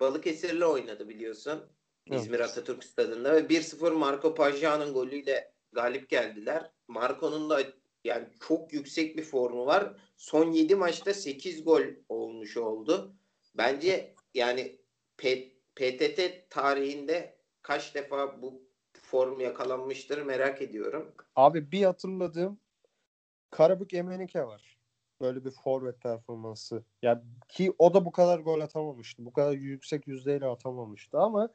Balıkesir'le 0.00 0.62
oynadı 0.62 1.08
biliyorsun. 1.08 1.62
Evet. 2.10 2.20
İzmir 2.20 2.40
Atatürk 2.40 2.84
Stadı'nda 2.84 3.32
ve 3.32 3.38
1-0 3.40 3.90
Marco 3.92 4.34
Pajano'nun 4.34 4.94
golüyle 4.94 5.52
galip 5.72 6.08
geldiler. 6.08 6.70
Marco'nun 6.88 7.50
da 7.50 7.62
yani 8.04 8.26
çok 8.48 8.72
yüksek 8.72 9.16
bir 9.16 9.22
formu 9.22 9.66
var. 9.66 9.94
Son 10.16 10.52
7 10.52 10.74
maçta 10.76 11.14
8 11.14 11.64
gol 11.64 11.82
olmuş 12.08 12.56
oldu. 12.56 13.14
Bence 13.54 14.14
yani 14.34 14.78
P- 15.16 15.53
PTT 15.76 16.50
tarihinde 16.50 17.38
kaç 17.62 17.94
defa 17.94 18.42
bu 18.42 18.62
form 18.92 19.40
yakalanmıştır 19.40 20.22
merak 20.22 20.62
ediyorum. 20.62 21.14
Abi 21.36 21.72
bir 21.72 21.82
hatırladığım 21.82 22.60
Karabük 23.50 23.94
Emenike 23.94 24.46
var. 24.46 24.78
Böyle 25.20 25.44
bir 25.44 25.50
forvet 25.50 26.00
performansı. 26.00 26.84
Ya 27.02 27.22
ki 27.48 27.72
o 27.78 27.94
da 27.94 28.04
bu 28.04 28.12
kadar 28.12 28.38
gol 28.38 28.60
atamamıştı. 28.60 29.24
Bu 29.24 29.32
kadar 29.32 29.52
yüksek 29.52 30.06
yüzdeyle 30.06 30.46
atamamıştı 30.46 31.18
ama 31.18 31.48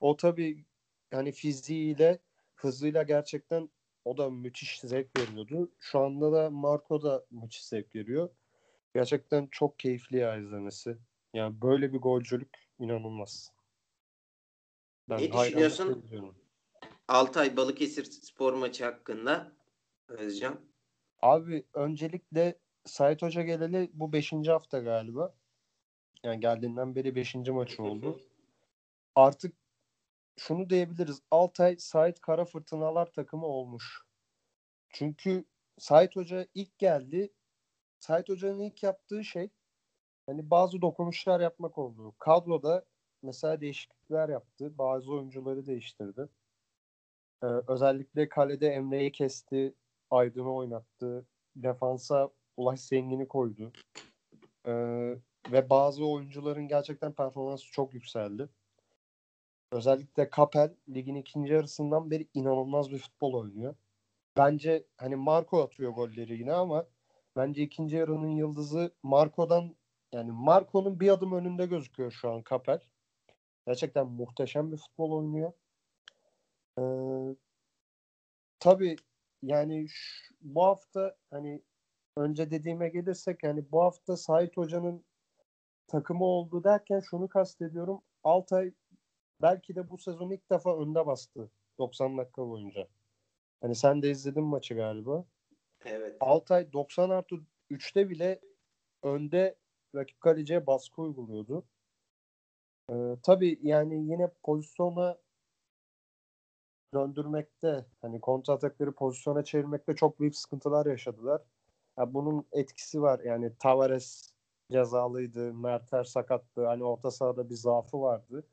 o 0.00 0.16
tabii 0.16 0.64
hani 1.10 1.32
fiziğiyle, 1.32 2.18
hızıyla 2.54 3.02
gerçekten 3.02 3.70
o 4.04 4.16
da 4.18 4.30
müthiş 4.30 4.80
zevk 4.80 5.18
veriyordu. 5.18 5.70
Şu 5.80 5.98
anda 5.98 6.32
da 6.32 6.50
Marco 6.50 7.02
da 7.02 7.24
müthiş 7.30 7.64
zevk 7.64 7.94
veriyor. 7.94 8.30
Gerçekten 8.94 9.48
çok 9.50 9.78
keyifli 9.78 10.16
ya 10.16 10.36
izlemesi. 10.36 10.96
Yani 11.34 11.62
böyle 11.62 11.92
bir 11.92 11.98
golcülük 11.98 12.68
inanılmaz. 12.78 13.52
Ben 15.08 15.18
Ne 15.18 15.32
düşünüyorsun? 15.32 16.04
Altay 17.08 17.56
Balıkesir 17.56 18.04
spor 18.04 18.52
maçı 18.52 18.84
hakkında 18.84 19.52
Özcan. 20.08 20.60
Abi 21.22 21.66
öncelikle 21.74 22.58
Sait 22.84 23.22
Hoca 23.22 23.42
geleli 23.42 23.90
bu 23.92 24.12
5. 24.12 24.32
hafta 24.32 24.78
galiba. 24.78 25.34
Yani 26.24 26.40
geldiğinden 26.40 26.94
beri 26.94 27.14
5. 27.14 27.34
maçı 27.34 27.82
oldu. 27.82 28.20
Artık 29.14 29.56
şunu 30.36 30.70
diyebiliriz. 30.70 31.22
Altay 31.30 31.76
Sait 31.78 32.20
Kara 32.20 32.44
Fırtınalar 32.44 33.12
takımı 33.12 33.46
olmuş. 33.46 34.02
Çünkü 34.90 35.44
Sait 35.78 36.16
Hoca 36.16 36.46
ilk 36.54 36.78
geldi. 36.78 37.32
Sait 38.00 38.28
Hoca'nın 38.28 38.60
ilk 38.60 38.82
yaptığı 38.82 39.24
şey 39.24 39.50
hani 40.26 40.50
bazı 40.50 40.82
dokunuşlar 40.82 41.40
yapmak 41.40 41.78
oldu. 41.78 42.14
Kadroda 42.18 42.84
mesela 43.22 43.60
değişiklikler 43.60 44.28
yaptı. 44.28 44.78
Bazı 44.78 45.12
oyuncuları 45.12 45.66
değiştirdi. 45.66 46.28
Ee, 47.42 47.46
özellikle 47.46 48.28
kalede 48.28 48.68
Emre'yi 48.68 49.12
kesti. 49.12 49.74
Aydın'ı 50.10 50.54
oynattı. 50.54 51.26
Defansa 51.56 52.30
Ulaş 52.56 52.80
Zengin'i 52.80 53.28
koydu. 53.28 53.72
Ee, 54.66 54.72
ve 55.52 55.70
bazı 55.70 56.06
oyuncuların 56.06 56.68
gerçekten 56.68 57.12
performansı 57.12 57.72
çok 57.72 57.94
yükseldi. 57.94 58.48
Özellikle 59.72 60.30
Kapel 60.30 60.74
ligin 60.88 61.14
ikinci 61.14 61.52
yarısından 61.52 62.10
beri 62.10 62.28
inanılmaz 62.34 62.90
bir 62.90 62.98
futbol 62.98 63.34
oynuyor. 63.34 63.74
Bence 64.36 64.84
hani 64.96 65.16
Marco 65.16 65.62
atıyor 65.62 65.92
golleri 65.92 66.38
yine 66.38 66.52
ama 66.52 66.86
bence 67.36 67.62
ikinci 67.62 67.96
yarının 67.96 68.36
yıldızı 68.36 68.94
Marco'dan 69.02 69.76
yani 70.12 70.32
Marco'nun 70.32 71.00
bir 71.00 71.08
adım 71.08 71.32
önünde 71.32 71.66
gözüküyor 71.66 72.10
şu 72.10 72.30
an 72.30 72.42
Kapel. 72.42 72.80
Gerçekten 73.66 74.06
muhteşem 74.06 74.72
bir 74.72 74.76
futbol 74.76 75.12
oynuyor. 75.12 75.52
Ee, 76.78 76.82
tabii 78.60 78.96
yani 79.42 79.86
şu- 79.88 80.34
bu 80.40 80.62
hafta 80.64 81.16
hani 81.30 81.62
önce 82.16 82.50
dediğime 82.50 82.88
gelirsek 82.88 83.42
yani 83.42 83.72
bu 83.72 83.82
hafta 83.82 84.16
Sait 84.16 84.56
Hoca'nın 84.56 85.04
takımı 85.86 86.24
oldu 86.24 86.64
derken 86.64 87.00
şunu 87.00 87.28
kastediyorum. 87.28 88.02
Altay 88.24 88.72
belki 89.42 89.74
de 89.74 89.90
bu 89.90 89.98
sezon 89.98 90.30
ilk 90.30 90.50
defa 90.50 90.78
önde 90.82 91.06
bastı 91.06 91.50
90 91.78 92.18
dakika 92.18 92.48
boyunca. 92.48 92.88
Hani 93.60 93.74
sen 93.74 94.02
de 94.02 94.10
izledin 94.10 94.44
maçı 94.44 94.74
galiba. 94.74 95.24
Evet. 95.84 96.16
Altay 96.20 96.72
90 96.72 97.10
artı 97.10 97.36
3'te 97.70 98.10
bile 98.10 98.40
önde 99.02 99.56
rakip 99.94 100.20
kaleciye 100.20 100.66
baskı 100.66 101.02
uyguluyordu. 101.02 101.64
Ee, 102.92 103.16
tabii 103.22 103.58
yani 103.62 103.94
yine 104.10 104.30
pozisyona 104.42 105.18
döndürmekte 106.94 107.86
hani 108.02 108.20
kontra 108.20 108.52
atakları 108.52 108.92
pozisyona 108.92 109.44
çevirmekte 109.44 109.94
çok 109.96 110.20
büyük 110.20 110.36
sıkıntılar 110.36 110.86
yaşadılar. 110.86 111.42
Ya 111.98 112.14
bunun 112.14 112.46
etkisi 112.52 113.02
var. 113.02 113.20
Yani 113.24 113.52
Tavares 113.58 114.34
cezalıydı. 114.72 115.54
Merter 115.54 116.04
sakattı. 116.04 116.66
Hani 116.66 116.84
orta 116.84 117.10
sahada 117.10 117.50
bir 117.50 117.54
zaafı 117.54 118.00
vardı. 118.00 118.44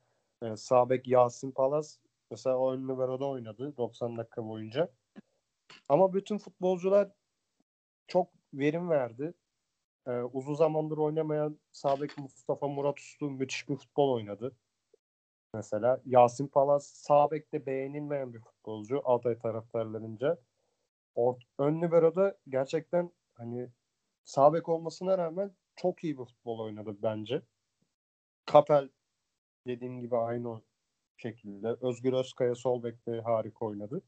Yani 0.43 0.58
sağ 0.58 0.89
bek 0.89 1.08
Yasin 1.08 1.51
Palas 1.51 1.98
mesela 2.31 2.58
o 2.58 2.74
ön 2.74 2.88
numarada 2.88 3.25
oynadı 3.25 3.77
90 3.77 4.17
dakika 4.17 4.46
boyunca. 4.48 4.89
Ama 5.89 6.13
bütün 6.13 6.38
futbolcular 6.38 7.12
çok 8.08 8.29
verim 8.53 8.89
verdi. 8.89 9.34
Ee, 10.08 10.12
uzun 10.12 10.53
zamandır 10.53 10.98
oynamayan 10.98 11.60
sağ 11.72 12.01
bek 12.01 12.18
Mustafa 12.18 12.68
Murat 12.68 13.00
Uslu 13.00 13.32
müthiş 13.32 13.70
bir 13.70 13.75
futbol 13.75 14.13
oynadı. 14.13 14.56
Mesela 15.53 16.01
Yasin 16.06 16.48
Palas 16.48 16.88
sağ 16.88 17.32
bekte 17.32 17.65
beğenilmeyen 17.65 18.34
bir 18.34 18.39
futbolcu 18.39 19.01
Altay 19.03 19.39
taraftarlarınca. 19.39 20.38
Or- 21.15 21.44
ön 21.60 21.82
libero'da 21.82 22.38
gerçekten 22.50 23.12
hani 23.34 23.70
sağ 24.25 24.53
bek 24.53 24.70
olmasına 24.70 25.18
rağmen 25.18 25.51
çok 25.75 26.03
iyi 26.03 26.18
bir 26.18 26.25
futbol 26.25 26.60
oynadı 26.60 26.98
bence. 27.03 27.41
Kapel 28.46 28.89
dediğim 29.68 30.01
gibi 30.01 30.18
aynı 30.18 30.62
şekilde. 31.18 31.68
Özgür 31.82 32.13
Özkaya 32.13 32.56
sol 32.56 32.84
bekte 32.84 33.22
harika 33.22 33.65
oynadı. 33.65 34.01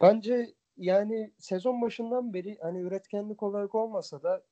Bence 0.00 0.54
yani 0.78 1.32
sezon 1.38 1.82
başından 1.82 2.34
beri 2.34 2.58
hani 2.62 2.80
üretkenlik 2.80 3.42
olarak 3.42 3.74
olmasa 3.74 4.22
da 4.22 4.42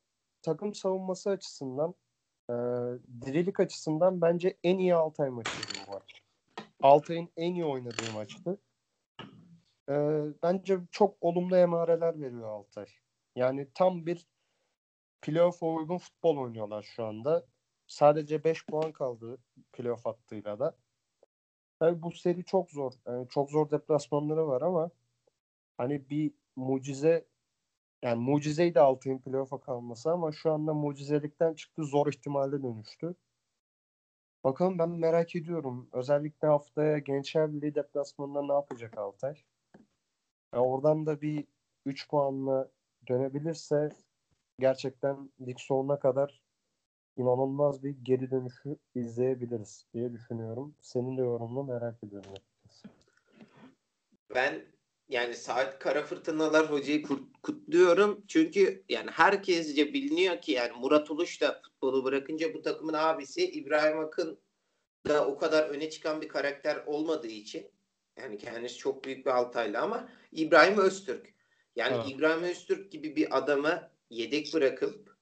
takım 0.42 0.74
savunması 0.74 1.30
açısından 1.30 1.94
e, 2.50 2.54
dirilik 3.22 3.60
açısından 3.60 4.20
bence 4.20 4.56
en 4.64 4.78
iyi 4.78 4.94
Altay 4.94 5.30
maçıydı 5.30 5.86
bu 5.86 5.92
maç. 5.92 6.22
Altay'ın 6.82 7.28
en 7.36 7.54
iyi 7.54 7.64
oynadığı 7.64 8.12
maçtı. 8.14 8.58
E, 9.88 9.94
bence 10.42 10.78
çok 10.90 11.16
olumlu 11.20 11.56
emareler 11.56 12.20
veriyor 12.20 12.48
Altay. 12.48 12.86
Yani 13.36 13.68
tam 13.74 14.06
bir 14.06 14.26
playoff'a 15.22 15.66
uygun 15.66 15.98
futbol 15.98 16.36
oynuyorlar 16.36 16.82
şu 16.82 17.04
anda. 17.04 17.46
Sadece 17.86 18.44
5 18.44 18.66
puan 18.66 18.92
kaldı 18.92 19.38
playoff 19.72 20.06
hattıyla 20.06 20.58
da. 20.58 20.76
Tabii 21.78 22.02
bu 22.02 22.12
seri 22.12 22.44
çok 22.44 22.70
zor. 22.70 22.92
Yani 23.06 23.28
çok 23.28 23.50
zor 23.50 23.70
deplasmanları 23.70 24.48
var 24.48 24.62
ama 24.62 24.90
hani 25.78 26.10
bir 26.10 26.32
mucize 26.56 27.26
yani 28.02 28.22
mucizeydi 28.22 28.80
Altay'ın 28.80 29.18
playoff'a 29.18 29.60
kalması 29.60 30.12
ama 30.12 30.32
şu 30.32 30.52
anda 30.52 30.74
mucizelikten 30.74 31.54
çıktı 31.54 31.84
zor 31.84 32.06
ihtimale 32.06 32.62
dönüştü. 32.62 33.14
Bakalım 34.44 34.78
ben 34.78 34.88
merak 34.88 35.36
ediyorum. 35.36 35.88
Özellikle 35.92 36.48
haftaya 36.48 36.98
Gençler 36.98 37.52
Birliği 37.52 37.74
deplasmanında 37.74 38.42
ne 38.42 38.52
yapacak 38.52 38.98
Altay? 38.98 39.34
Ya 40.54 40.60
oradan 40.60 41.06
da 41.06 41.20
bir 41.20 41.44
3 41.86 42.08
puanla 42.08 42.68
dönebilirse 43.08 43.88
gerçekten 44.58 45.30
lig 45.46 45.58
sonuna 45.58 45.98
kadar 45.98 46.42
inanılmaz 47.16 47.82
bir 47.84 47.96
geri 48.02 48.30
dönüşü 48.30 48.76
izleyebiliriz 48.94 49.86
diye 49.94 50.12
düşünüyorum. 50.12 50.74
Senin 50.80 51.16
de 51.16 51.20
yorumunu 51.20 51.64
merak 51.64 52.04
ediyorum. 52.04 52.32
Ben 54.34 54.62
yani 55.08 55.34
saat 55.34 55.78
kara 55.78 56.02
fırtınalar 56.02 56.70
hocayı 56.70 57.02
kutluyorum. 57.42 58.24
Çünkü 58.28 58.84
yani 58.88 59.10
herkesce 59.10 59.92
biliniyor 59.92 60.40
ki 60.40 60.52
yani 60.52 60.72
Murat 60.80 61.10
Uluş 61.10 61.40
da 61.40 61.60
futbolu 61.64 62.04
bırakınca 62.04 62.54
bu 62.54 62.62
takımın 62.62 62.94
abisi 62.94 63.50
İbrahim 63.50 63.98
Akın 63.98 64.38
da 65.08 65.26
o 65.26 65.38
kadar 65.38 65.68
öne 65.68 65.90
çıkan 65.90 66.20
bir 66.20 66.28
karakter 66.28 66.82
olmadığı 66.86 67.26
için 67.26 67.70
yani 68.16 68.38
kendisi 68.38 68.76
çok 68.76 69.04
büyük 69.04 69.26
bir 69.26 69.30
Altaylı 69.30 69.78
ama 69.78 70.08
İbrahim 70.32 70.78
Öztürk. 70.78 71.34
Yani 71.76 71.96
evet. 71.96 72.16
İbrahim 72.16 72.42
Öztürk 72.42 72.92
gibi 72.92 73.16
bir 73.16 73.38
adamı 73.38 73.90
yedek 74.10 74.54
bırakıp 74.54 75.16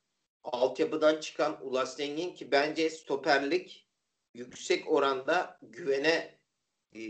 altyapıdan 0.44 1.20
çıkan 1.20 1.58
Ulas 1.66 1.96
Zengin 1.96 2.34
ki 2.34 2.50
bence 2.50 2.90
stoperlik 2.90 3.88
yüksek 4.34 4.92
oranda 4.92 5.58
güvene 5.62 6.38
e, 6.94 7.00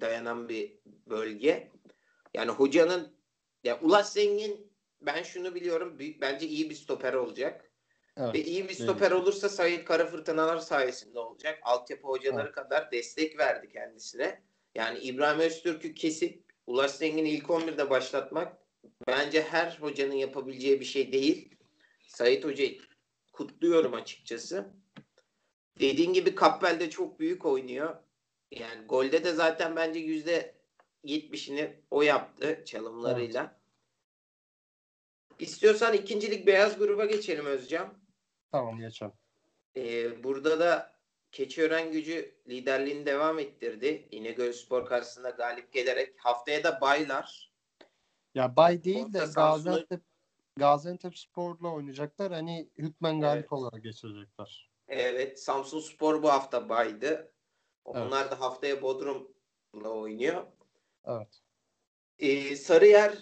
dayanan 0.00 0.48
bir 0.48 0.78
bölge. 1.06 1.75
Yani 2.36 2.50
hocanın 2.50 3.12
ya 3.64 3.80
Ulas 3.80 4.12
Zengin 4.12 4.72
ben 5.00 5.22
şunu 5.22 5.54
biliyorum 5.54 5.98
bence 6.20 6.46
iyi 6.46 6.70
bir 6.70 6.74
stoper 6.74 7.12
olacak. 7.12 7.70
Evet, 8.16 8.34
Ve 8.34 8.44
iyi 8.44 8.68
bir 8.68 8.74
stoper 8.74 9.10
evet. 9.10 9.22
olursa 9.22 9.48
Sayit 9.48 9.84
Kara 9.84 10.06
Fırtınalar 10.06 10.58
sayesinde 10.58 11.18
olacak. 11.18 11.58
Altyapı 11.62 12.06
hocaları 12.06 12.44
evet. 12.44 12.54
kadar 12.54 12.92
destek 12.92 13.38
verdi 13.38 13.68
kendisine. 13.68 14.42
Yani 14.74 14.98
İbrahim 14.98 15.40
Öztürk'ü 15.40 15.94
kesip 15.94 16.44
Ulaş 16.66 16.90
Zengin'i 16.90 17.30
ilk 17.30 17.44
11'de 17.46 17.90
başlatmak 17.90 18.56
bence 19.06 19.42
her 19.42 19.78
hocanın 19.80 20.14
yapabileceği 20.14 20.80
bir 20.80 20.84
şey 20.84 21.12
değil. 21.12 21.54
Sait 22.06 22.44
Hoca'yı 22.44 22.78
kutluyorum 23.32 23.94
açıkçası. 23.94 24.66
Dediğin 25.80 26.12
gibi 26.12 26.34
Kappel 26.34 26.80
de 26.80 26.90
çok 26.90 27.20
büyük 27.20 27.46
oynuyor. 27.46 27.96
Yani 28.50 28.86
golde 28.86 29.24
de 29.24 29.32
zaten 29.32 29.76
bence 29.76 29.98
yüzde 30.00 30.54
yetmişini 31.04 31.80
o 31.90 32.02
yaptı 32.02 32.62
çalımlarıyla. 32.64 33.42
Evet. 33.42 33.60
İstiyorsan 35.38 35.94
ikincilik 35.94 36.46
beyaz 36.46 36.78
gruba 36.78 37.04
geçelim 37.04 37.46
Özcan. 37.46 37.94
Tamam 38.52 38.78
geçelim. 38.78 39.12
Ee, 39.76 40.24
burada 40.24 40.60
da 40.60 40.96
Keçiören 41.36 41.92
gücü 41.92 42.34
liderliğini 42.48 43.06
devam 43.06 43.38
ettirdi. 43.38 44.08
İnegöl 44.10 44.52
Spor 44.52 44.86
karşısında 44.86 45.30
galip 45.30 45.72
gelerek. 45.72 46.14
Haftaya 46.18 46.64
da 46.64 46.80
baylar. 46.80 47.52
Ya 48.34 48.56
bay 48.56 48.84
değil 48.84 49.12
de 49.12 49.18
Gaziantep, 49.34 50.02
Gaziantep 50.56 51.18
Spor'la 51.18 51.68
oynayacaklar. 51.68 52.32
Hani 52.32 52.70
hükmen 52.78 53.20
galip 53.20 53.40
evet. 53.40 53.52
olarak 53.52 53.82
geçirecekler. 53.82 54.70
Evet. 54.88 55.40
Samsun 55.40 55.80
Spor 55.80 56.22
bu 56.22 56.28
hafta 56.28 56.68
baydı. 56.68 57.32
Onlar 57.84 58.22
evet. 58.22 58.32
da 58.32 58.40
haftaya 58.40 58.82
Bodrum'la 58.82 59.88
oynuyor. 59.88 60.46
Evet. 61.06 61.42
Ee, 62.18 62.56
Sarıyer 62.56 63.18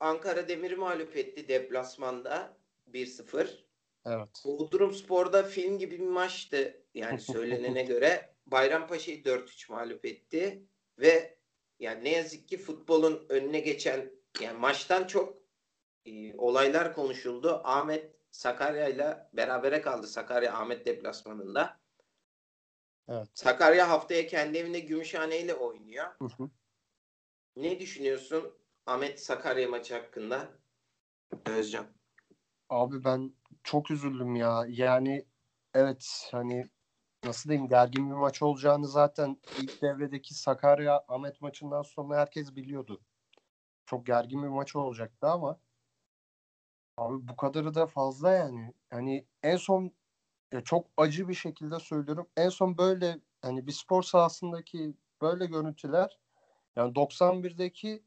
Ankara 0.00 0.48
Demir'i 0.48 0.76
mağlup 0.76 1.16
etti 1.16 1.48
deplasmanda 1.48 2.56
1-0. 2.92 3.66
Evet. 4.06 4.42
Bodrum 4.44 4.92
Spor'da 4.92 5.42
film 5.42 5.78
gibi 5.78 5.98
bir 6.00 6.06
maçtı. 6.06 6.82
Yani 6.94 7.20
söylenene 7.20 7.82
göre 7.84 8.34
Bayrampaşa'yı 8.46 9.22
4-3 9.22 9.72
mağlup 9.72 10.04
etti 10.04 10.66
ve 10.98 11.38
yani 11.78 12.04
ne 12.04 12.10
yazık 12.10 12.48
ki 12.48 12.58
futbolun 12.58 13.26
önüne 13.28 13.60
geçen 13.60 14.12
yani 14.40 14.58
maçtan 14.58 15.06
çok 15.06 15.38
e, 16.04 16.36
olaylar 16.36 16.94
konuşuldu. 16.94 17.60
Ahmet 17.64 18.16
Sakarya 18.30 18.88
ile 18.88 19.28
berabere 19.32 19.80
kaldı 19.80 20.06
Sakarya 20.06 20.54
Ahmet 20.54 20.86
deplasmanında. 20.86 21.80
Evet. 23.08 23.28
Sakarya 23.34 23.90
haftaya 23.90 24.26
kendi 24.26 24.58
evinde 24.58 24.80
Gümüşhane 24.80 25.40
ile 25.40 25.54
oynuyor. 25.54 26.06
Hı 26.18 26.24
hı. 26.24 26.50
Ne 27.56 27.80
düşünüyorsun 27.80 28.52
Ahmet 28.86 29.20
Sakarya 29.20 29.68
maçı 29.68 29.94
hakkında? 29.94 30.48
Özcan. 31.46 31.86
Abi 32.68 33.04
ben 33.04 33.34
çok 33.64 33.90
üzüldüm 33.90 34.34
ya. 34.36 34.64
Yani 34.68 35.26
evet 35.74 36.28
hani 36.32 36.64
nasıl 37.24 37.50
diyeyim 37.50 37.68
gergin 37.68 38.10
bir 38.10 38.14
maç 38.14 38.42
olacağını 38.42 38.88
zaten 38.88 39.40
ilk 39.62 39.82
devredeki 39.82 40.34
Sakarya 40.34 41.04
Ahmet 41.08 41.40
maçından 41.40 41.82
sonra 41.82 42.16
herkes 42.16 42.56
biliyordu. 42.56 43.00
Çok 43.86 44.06
gergin 44.06 44.42
bir 44.42 44.48
maç 44.48 44.76
olacaktı 44.76 45.26
ama 45.26 45.60
abi 46.96 47.28
bu 47.28 47.36
kadarı 47.36 47.74
da 47.74 47.86
fazla 47.86 48.30
yani. 48.30 48.74
Hani 48.90 49.26
en 49.42 49.56
son 49.56 49.92
ya 50.52 50.64
çok 50.64 50.86
acı 50.96 51.28
bir 51.28 51.34
şekilde 51.34 51.80
söylüyorum. 51.80 52.28
En 52.36 52.48
son 52.48 52.78
böyle 52.78 53.20
hani 53.42 53.66
bir 53.66 53.72
spor 53.72 54.02
sahasındaki 54.02 54.94
böyle 55.22 55.46
görüntüler 55.46 56.18
yani 56.76 56.92
91'deki 56.92 58.02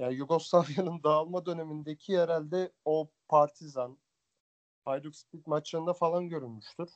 yani 0.00 0.14
Yugoslavya'nın 0.14 1.02
dağılma 1.04 1.46
dönemindeki 1.46 2.18
herhalde 2.18 2.72
o 2.84 3.10
Partizan, 3.28 3.98
Hajduk 4.84 5.16
Split 5.16 5.46
maçlarında 5.46 5.92
falan 5.92 6.28
görülmüştür. 6.28 6.90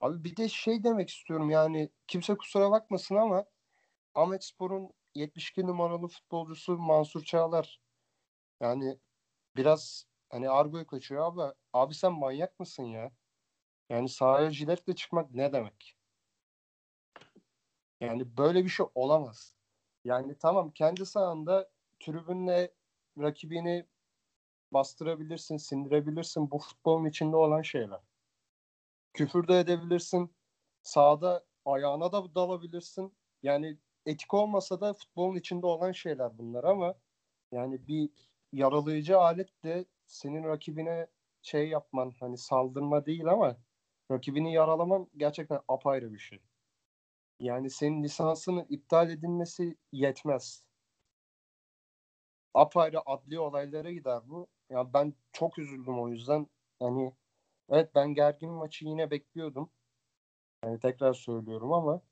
Abi 0.00 0.24
bir 0.24 0.36
de 0.36 0.48
şey 0.48 0.84
demek 0.84 1.10
istiyorum 1.10 1.50
yani 1.50 1.90
kimse 2.06 2.36
kusura 2.36 2.70
bakmasın 2.70 3.14
ama 3.14 3.44
Ahmet 4.14 4.44
Spor'un 4.44 4.92
72 5.14 5.66
numaralı 5.66 6.08
futbolcusu 6.08 6.78
Mansur 6.78 7.24
Çağlar 7.24 7.80
yani 8.60 8.98
biraz 9.56 10.06
hani 10.30 10.50
Argo'ya 10.50 10.86
kaçıyor 10.86 11.32
abi. 11.32 11.54
Abi 11.72 11.94
sen 11.94 12.12
manyak 12.12 12.60
mısın 12.60 12.84
ya? 12.84 13.12
Yani 13.90 14.08
sahaya 14.08 14.50
jiletle 14.50 14.94
çıkmak 14.94 15.30
ne 15.30 15.52
demek? 15.52 15.96
Yani 18.06 18.36
böyle 18.36 18.64
bir 18.64 18.68
şey 18.68 18.86
olamaz. 18.94 19.56
Yani 20.04 20.38
tamam 20.38 20.70
kendi 20.70 21.06
sahanda 21.06 21.70
tribünle 22.00 22.74
rakibini 23.18 23.86
bastırabilirsin, 24.72 25.56
sindirebilirsin. 25.56 26.50
Bu 26.50 26.58
futbolun 26.58 27.04
içinde 27.04 27.36
olan 27.36 27.62
şeyler. 27.62 28.00
Küfür 29.14 29.48
de 29.48 29.60
edebilirsin. 29.60 30.34
Sağda 30.82 31.44
ayağına 31.64 32.12
da 32.12 32.34
dalabilirsin. 32.34 33.12
Yani 33.42 33.78
etik 34.06 34.34
olmasa 34.34 34.80
da 34.80 34.92
futbolun 34.92 35.36
içinde 35.36 35.66
olan 35.66 35.92
şeyler 35.92 36.38
bunlar 36.38 36.64
ama 36.64 36.94
yani 37.52 37.86
bir 37.88 38.10
yaralayıcı 38.52 39.18
alet 39.18 39.64
de 39.64 39.84
senin 40.06 40.44
rakibine 40.44 41.06
şey 41.42 41.68
yapman 41.68 42.12
hani 42.20 42.38
saldırma 42.38 43.06
değil 43.06 43.26
ama 43.26 43.56
rakibini 44.10 44.52
yaralaman 44.54 45.08
gerçekten 45.16 45.60
apayrı 45.68 46.12
bir 46.12 46.18
şey. 46.18 46.40
Yani 47.44 47.70
senin 47.70 48.02
lisansının 48.02 48.66
iptal 48.68 49.10
edilmesi 49.10 49.76
yetmez. 49.92 50.64
Apayrı 52.54 53.00
adli 53.06 53.38
olaylara 53.38 53.92
gider 53.92 54.20
bu. 54.28 54.46
Ya 54.70 54.94
ben 54.94 55.14
çok 55.32 55.58
üzüldüm 55.58 56.00
o 56.00 56.08
yüzden. 56.08 56.46
Yani 56.80 57.14
evet 57.68 57.94
ben 57.94 58.14
gergin 58.14 58.50
maçı 58.50 58.84
yine 58.84 59.10
bekliyordum. 59.10 59.70
Yani 60.64 60.80
tekrar 60.80 61.14
söylüyorum 61.14 61.72
ama 61.72 62.02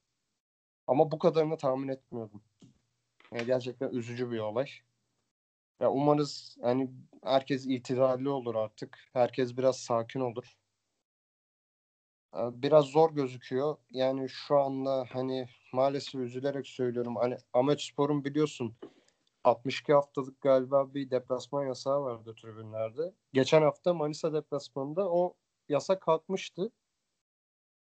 ama 0.87 1.11
bu 1.13 1.19
kadarını 1.19 1.57
tahmin 1.57 1.89
etmiyordum. 1.89 2.43
Yani 3.33 3.47
gerçekten 3.47 3.91
üzücü 3.91 4.31
bir 4.31 4.39
olay. 4.39 4.67
Ya 5.81 5.91
umarız 5.91 6.57
hani 6.63 6.91
herkes 7.25 7.67
itidalli 7.67 8.29
olur 8.29 8.55
artık. 8.55 8.99
Herkes 9.13 9.57
biraz 9.57 9.77
sakin 9.79 10.21
olur. 10.21 10.57
Biraz 12.35 12.85
zor 12.85 13.11
gözüküyor. 13.11 13.77
Yani 13.91 14.29
şu 14.29 14.59
anda 14.59 15.07
hani 15.11 15.47
maalesef 15.73 16.15
üzülerek 16.15 16.67
söylüyorum. 16.67 17.17
Hani 17.17 17.37
Ahmet 17.53 17.81
Spor'un 17.81 18.25
biliyorsun 18.25 18.77
62 19.45 19.93
haftalık 19.93 20.41
galiba 20.41 20.95
bir 20.95 21.11
deplasman 21.11 21.67
yasağı 21.67 22.03
vardı 22.03 22.35
tribünlerde. 22.43 23.15
Geçen 23.33 23.63
hafta 23.63 23.95
Manisa 23.95 24.33
deplasmanında 24.33 25.11
o 25.11 25.37
yasak 25.69 26.03
kalkmıştı. 26.03 26.71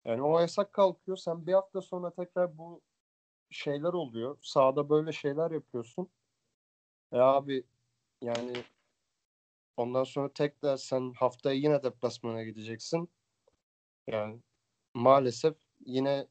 Yani 0.06 0.22
o 0.22 0.40
yasak 0.40 0.74
kalkıyor. 0.74 1.18
Sen 1.18 1.48
bir 1.48 1.54
hafta 1.54 1.82
sonra 1.82 2.12
tekrar 2.12 2.58
bu 2.58 2.82
şeyler 3.50 3.94
oluyor. 3.94 4.38
Sahada 4.42 4.90
böyle 4.90 5.12
şeyler 5.12 5.52
yapıyorsun. 5.52 6.10
E 7.12 7.18
abi 7.18 7.64
yani 8.22 8.54
ondan 9.78 10.04
sonra 10.04 10.34
tekrar 10.34 10.78
sen 10.78 11.14
haftaya 11.14 11.56
yine 11.56 11.84
deplasmana 11.84 12.44
gideceksin. 12.44 13.10
Yani 14.08 14.40
maalesef 14.94 15.56
yine 15.86 16.28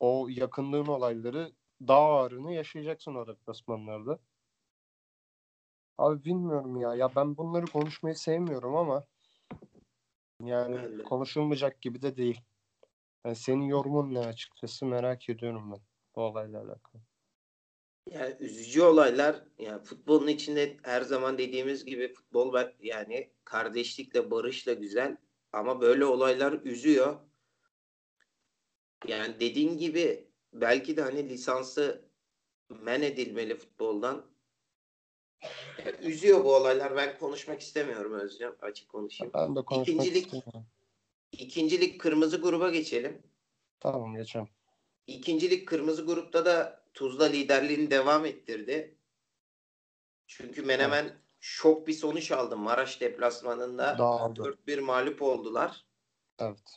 o 0.00 0.28
yakınlığın 0.30 0.86
olayları 0.86 1.52
daha 1.88 2.00
ağırını 2.00 2.52
yaşayacaksın 2.52 3.14
o 3.14 3.26
deplasmanlarda. 3.26 4.18
Abi 5.98 6.24
bilmiyorum 6.24 6.76
ya. 6.76 6.94
Ya 6.94 7.10
ben 7.16 7.36
bunları 7.36 7.66
konuşmayı 7.66 8.14
sevmiyorum 8.14 8.76
ama 8.76 9.06
yani 10.42 11.02
konuşulmayacak 11.02 11.82
gibi 11.82 12.02
de 12.02 12.16
değil. 12.16 12.40
Yani 13.24 13.36
senin 13.36 13.64
yorumun 13.64 14.14
ne 14.14 14.18
açıkçası 14.18 14.86
merak 14.86 15.28
ediyorum 15.28 15.72
ben 15.72 15.80
bu 16.16 16.20
olayla 16.22 16.60
alakalı. 16.60 17.02
Yani 18.10 18.36
üzücü 18.40 18.82
olaylar 18.82 19.44
yani 19.58 19.82
futbolun 19.82 20.26
içinde 20.26 20.76
her 20.82 21.02
zaman 21.02 21.38
dediğimiz 21.38 21.84
gibi 21.84 22.12
futbol 22.12 22.54
yani 22.80 23.30
kardeşlikle 23.44 24.30
barışla 24.30 24.72
güzel 24.72 25.16
ama 25.54 25.80
böyle 25.80 26.04
olaylar 26.04 26.52
üzüyor. 26.52 27.16
Yani 29.06 29.40
dediğin 29.40 29.78
gibi 29.78 30.28
belki 30.52 30.96
de 30.96 31.02
hani 31.02 31.28
lisansı 31.28 32.04
men 32.68 33.02
edilmeli 33.02 33.56
futboldan. 33.56 34.26
Yani 35.84 35.96
üzüyor 36.00 36.44
bu 36.44 36.54
olaylar. 36.54 36.96
Ben 36.96 37.18
konuşmak 37.18 37.60
istemiyorum 37.60 38.12
Özcan. 38.12 38.56
Açık 38.60 38.88
konuşayım. 38.88 39.32
Ben 39.34 39.56
de 39.56 39.62
konuşmak 39.62 39.88
İkincilik, 39.88 40.24
istemiyorum. 40.26 40.66
ikincilik 41.32 42.00
kırmızı 42.00 42.40
gruba 42.40 42.70
geçelim. 42.70 43.22
Tamam 43.80 44.16
geçelim. 44.16 44.48
İkincilik 45.06 45.68
kırmızı 45.68 46.06
grupta 46.06 46.44
da 46.44 46.84
Tuzla 46.94 47.24
liderliğini 47.24 47.90
devam 47.90 48.26
ettirdi. 48.26 48.98
Çünkü 50.26 50.62
Menemen. 50.62 51.23
Şok 51.44 51.86
bir 51.86 51.92
sonuç 51.92 52.32
aldı 52.32 52.56
Maraş 52.56 53.00
deplasmanında. 53.00 53.98
Dağıldı. 53.98 54.40
4-1 54.66 54.80
mağlup 54.80 55.22
oldular. 55.22 55.86
Evet. 56.38 56.76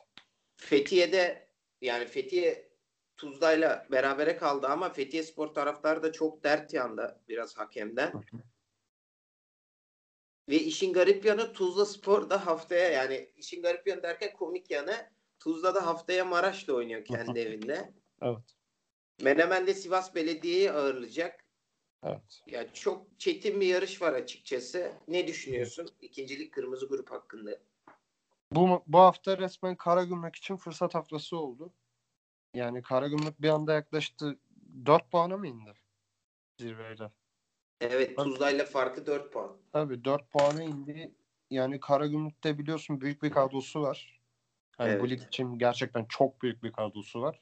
Fethiye'de 0.57 1.49
yani 1.81 2.05
Fethiye 2.05 2.69
Tuzla'yla 3.17 3.87
berabere 3.91 4.37
kaldı 4.37 4.67
ama 4.67 4.89
Fethiye 4.89 5.23
Spor 5.23 5.47
taraftarı 5.47 6.03
da 6.03 6.11
çok 6.11 6.43
dert 6.43 6.73
yandı 6.73 7.21
biraz 7.27 7.57
hakemden. 7.57 8.23
Ve 10.49 10.55
işin 10.55 10.93
garip 10.93 11.25
yanı 11.25 11.53
Tuzla 11.53 11.85
Spor 11.85 12.29
da 12.29 12.45
haftaya 12.45 12.89
yani 12.89 13.31
işin 13.35 13.61
garip 13.61 13.87
yanı 13.87 14.03
derken 14.03 14.33
komik 14.33 14.71
yanı 14.71 15.09
Tuzla 15.39 15.75
da 15.75 15.85
haftaya 15.85 16.25
Maraş'ta 16.25 16.73
oynuyor 16.73 17.05
kendi 17.05 17.39
evinde. 17.39 17.93
Evet. 18.21 18.55
Menemen 19.21 19.67
de 19.67 19.73
Sivas 19.73 20.15
Belediye'yi 20.15 20.71
ağırlayacak. 20.71 21.46
Evet. 22.03 22.43
Yani 22.47 22.67
çok 22.73 23.19
çetin 23.19 23.61
bir 23.61 23.67
yarış 23.67 24.01
var 24.01 24.13
açıkçası. 24.13 24.91
Ne 25.07 25.27
düşünüyorsun 25.27 25.89
ikincilik 26.01 26.53
kırmızı 26.53 26.87
grup 26.87 27.11
hakkında? 27.11 27.59
Bu, 28.51 28.83
bu 28.87 28.99
hafta 28.99 29.37
resmen 29.37 29.75
Karagümrük 29.75 30.35
için 30.35 30.57
fırsat 30.57 30.95
haftası 30.95 31.37
oldu. 31.37 31.73
Yani 32.53 32.81
Karagümrük 32.81 33.41
bir 33.41 33.49
anda 33.49 33.73
yaklaştı. 33.73 34.39
4 34.85 35.11
puana 35.11 35.37
mı 35.37 35.47
indi 35.47 35.73
zirvede? 36.59 37.11
Evet 37.81 38.17
Tuzla'yla 38.17 38.65
farkı 38.65 39.05
4 39.05 39.33
puan. 39.33 39.57
Tabii 39.73 40.05
4 40.05 40.31
puana 40.31 40.63
indi. 40.63 41.15
Yani 41.49 41.79
Karagümrük'te 41.79 42.59
biliyorsun 42.59 43.01
büyük 43.01 43.23
bir 43.23 43.31
kadrosu 43.31 43.81
var. 43.81 44.21
Yani 44.79 44.91
evet. 44.91 45.01
bu 45.01 45.09
lig 45.09 45.21
için 45.23 45.59
gerçekten 45.59 46.05
çok 46.05 46.41
büyük 46.41 46.63
bir 46.63 46.71
kadrosu 46.71 47.21
var. 47.21 47.41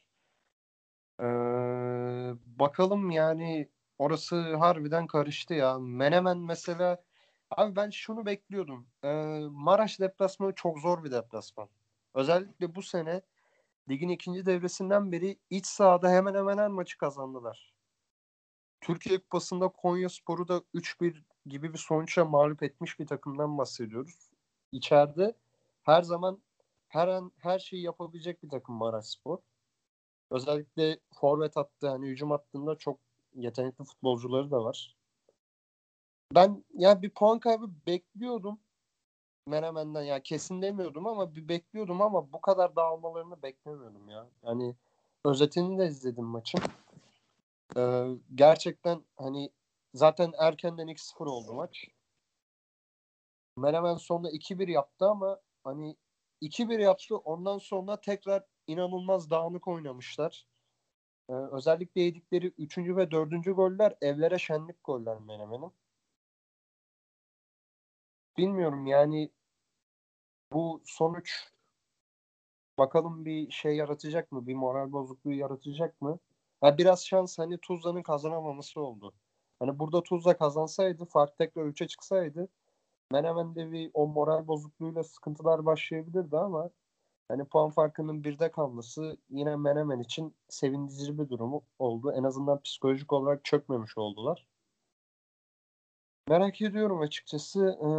Ee, 1.20 1.26
bakalım 2.46 3.12
yani 3.12 3.70
orası 3.98 4.56
harbiden 4.56 5.08
karıştı 5.08 5.54
ya. 5.54 5.80
Menemen 5.80 6.38
mesela 6.38 7.04
abi 7.52 7.76
ben 7.76 7.90
şunu 7.90 8.26
bekliyordum. 8.26 8.88
Ee, 9.04 9.40
Maraş 9.52 10.00
deplasmanı 10.00 10.56
çok 10.56 10.80
zor 10.80 11.04
bir 11.04 11.12
deplasman. 11.12 11.70
Özellikle 12.14 12.76
bu 12.76 12.82
sene 12.82 13.22
ligin 13.90 14.10
ikinci 14.10 14.46
devresinden 14.46 15.12
beri 15.12 15.40
iç 15.50 15.66
sahada 15.66 16.10
hemen 16.12 16.36
hemen 16.36 16.58
her 16.58 16.68
maçı 16.68 16.98
kazandılar. 16.98 17.74
Türkiye 18.82 19.20
Kupası'nda 19.20 19.68
Konya 19.68 20.10
Sporu 20.10 20.48
da 20.48 20.62
3-1 20.74 21.24
gibi 21.46 21.74
bir 21.74 21.78
sonuçla 21.78 22.26
mağlup 22.26 22.64
etmiş 22.64 23.00
bir 23.00 23.08
takımdan 23.08 23.58
bahsediyoruz. 23.58 24.30
İçeride 24.72 25.36
her 25.84 26.02
zaman 26.02 26.42
her 26.88 27.08
an 27.08 27.32
her 27.38 27.60
şeyi 27.60 27.84
yapabilecek 27.84 28.44
bir 28.44 28.50
takım 28.50 28.76
Maraş 28.76 29.06
Spor. 29.06 29.40
Özellikle 30.32 31.00
forvet 31.14 31.56
hattı 31.56 31.90
hani 31.90 32.08
hücum 32.08 32.32
hattında 32.32 32.76
çok 32.76 33.00
yetenekli 33.36 33.84
futbolcuları 33.84 34.52
da 34.52 34.64
var. 34.64 34.96
Ben 36.36 36.64
ya 36.74 37.02
bir 37.02 37.10
puan 37.10 37.40
kaybı 37.40 37.70
bekliyordum. 37.88 38.60
Menemen'den 39.48 40.02
ya 40.02 40.24
kesin 40.24 40.62
demiyordum 40.62 41.08
ama 41.08 41.36
bir 41.36 41.50
bekliyordum 41.50 42.02
ama 42.02 42.34
bu 42.34 42.42
kadar 42.42 42.76
dağılmalarını 42.76 43.42
beklemiyordum 43.44 44.10
ya. 44.10 44.28
Yani 44.44 44.76
özetini 45.26 45.80
de 45.80 45.88
izledim 45.88 46.26
maçın. 46.26 46.60
Ee, 47.78 48.06
gerçekten 48.36 49.04
hani 49.18 49.52
zaten 49.94 50.34
erkenden 50.38 50.88
2-0 50.88 51.26
oldu 51.26 51.54
maç. 51.54 51.88
Menemen 53.58 53.96
sonunda 53.96 54.32
2-1 54.32 54.72
yaptı 54.72 55.06
ama 55.06 55.40
hani 55.64 55.96
2-1 56.42 56.82
yaptı 56.82 57.18
ondan 57.18 57.58
sonra 57.58 58.02
tekrar 58.02 58.44
inanılmaz 58.68 59.30
dağınık 59.30 59.68
oynamışlar. 59.68 60.46
Ee, 61.30 61.34
özellikle 61.34 62.02
yedikleri 62.02 62.48
3. 62.58 62.78
ve 62.98 63.12
4. 63.12 63.52
goller 63.56 63.96
evlere 64.02 64.38
şenlik 64.40 64.84
goller 64.84 65.20
Menemen'in. 65.20 65.72
Bilmiyorum 68.38 68.88
yani 68.88 69.32
bu 70.52 70.82
sonuç 70.86 71.52
bakalım 72.78 73.26
bir 73.26 73.52
şey 73.52 73.76
yaratacak 73.76 74.32
mı? 74.32 74.48
Bir 74.48 74.54
moral 74.56 74.92
bozukluğu 74.92 75.34
yaratacak 75.34 76.02
mı? 76.02 76.20
Ha, 76.62 76.78
biraz 76.78 77.06
şans 77.06 77.40
hani 77.40 77.58
Tuzla'nın 77.58 78.04
kazanamaması 78.04 78.82
oldu. 78.82 79.14
Hani 79.60 79.80
burada 79.80 80.04
Tuzla 80.04 80.38
kazansaydı 80.38 81.06
fark 81.06 81.38
tekrar 81.38 81.66
3'e 81.66 81.88
çıksaydı 81.88 82.50
Menemen'de 83.12 83.72
bir 83.72 83.92
o 83.94 84.08
moral 84.08 84.48
bozukluğuyla 84.48 85.04
sıkıntılar 85.04 85.66
başlayabilirdi 85.66 86.38
ama 86.38 86.70
hani 87.28 87.46
puan 87.46 87.70
farkının 87.70 88.24
birde 88.24 88.52
kalması 88.52 89.18
yine 89.30 89.56
Menemen 89.56 90.00
için 90.00 90.36
sevindirici 90.50 91.20
bir 91.20 91.30
durum 91.30 91.62
oldu. 91.80 92.12
En 92.12 92.24
azından 92.24 92.62
psikolojik 92.62 93.14
olarak 93.14 93.46
çökmemiş 93.46 93.98
oldular. 93.98 94.48
Merak 96.28 96.62
ediyorum 96.62 97.02
açıkçası. 97.02 97.78
Ee, 97.82 97.90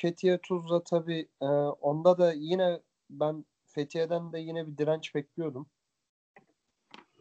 Fethiye 0.00 0.38
Tuzla 0.38 0.84
tabii 0.84 1.28
e, 1.42 1.46
onda 1.80 2.18
da 2.18 2.32
yine 2.32 2.80
ben 3.10 3.44
Fethiye'den 3.66 4.32
de 4.32 4.38
yine 4.38 4.66
bir 4.66 4.78
direnç 4.78 5.14
bekliyordum. 5.14 5.66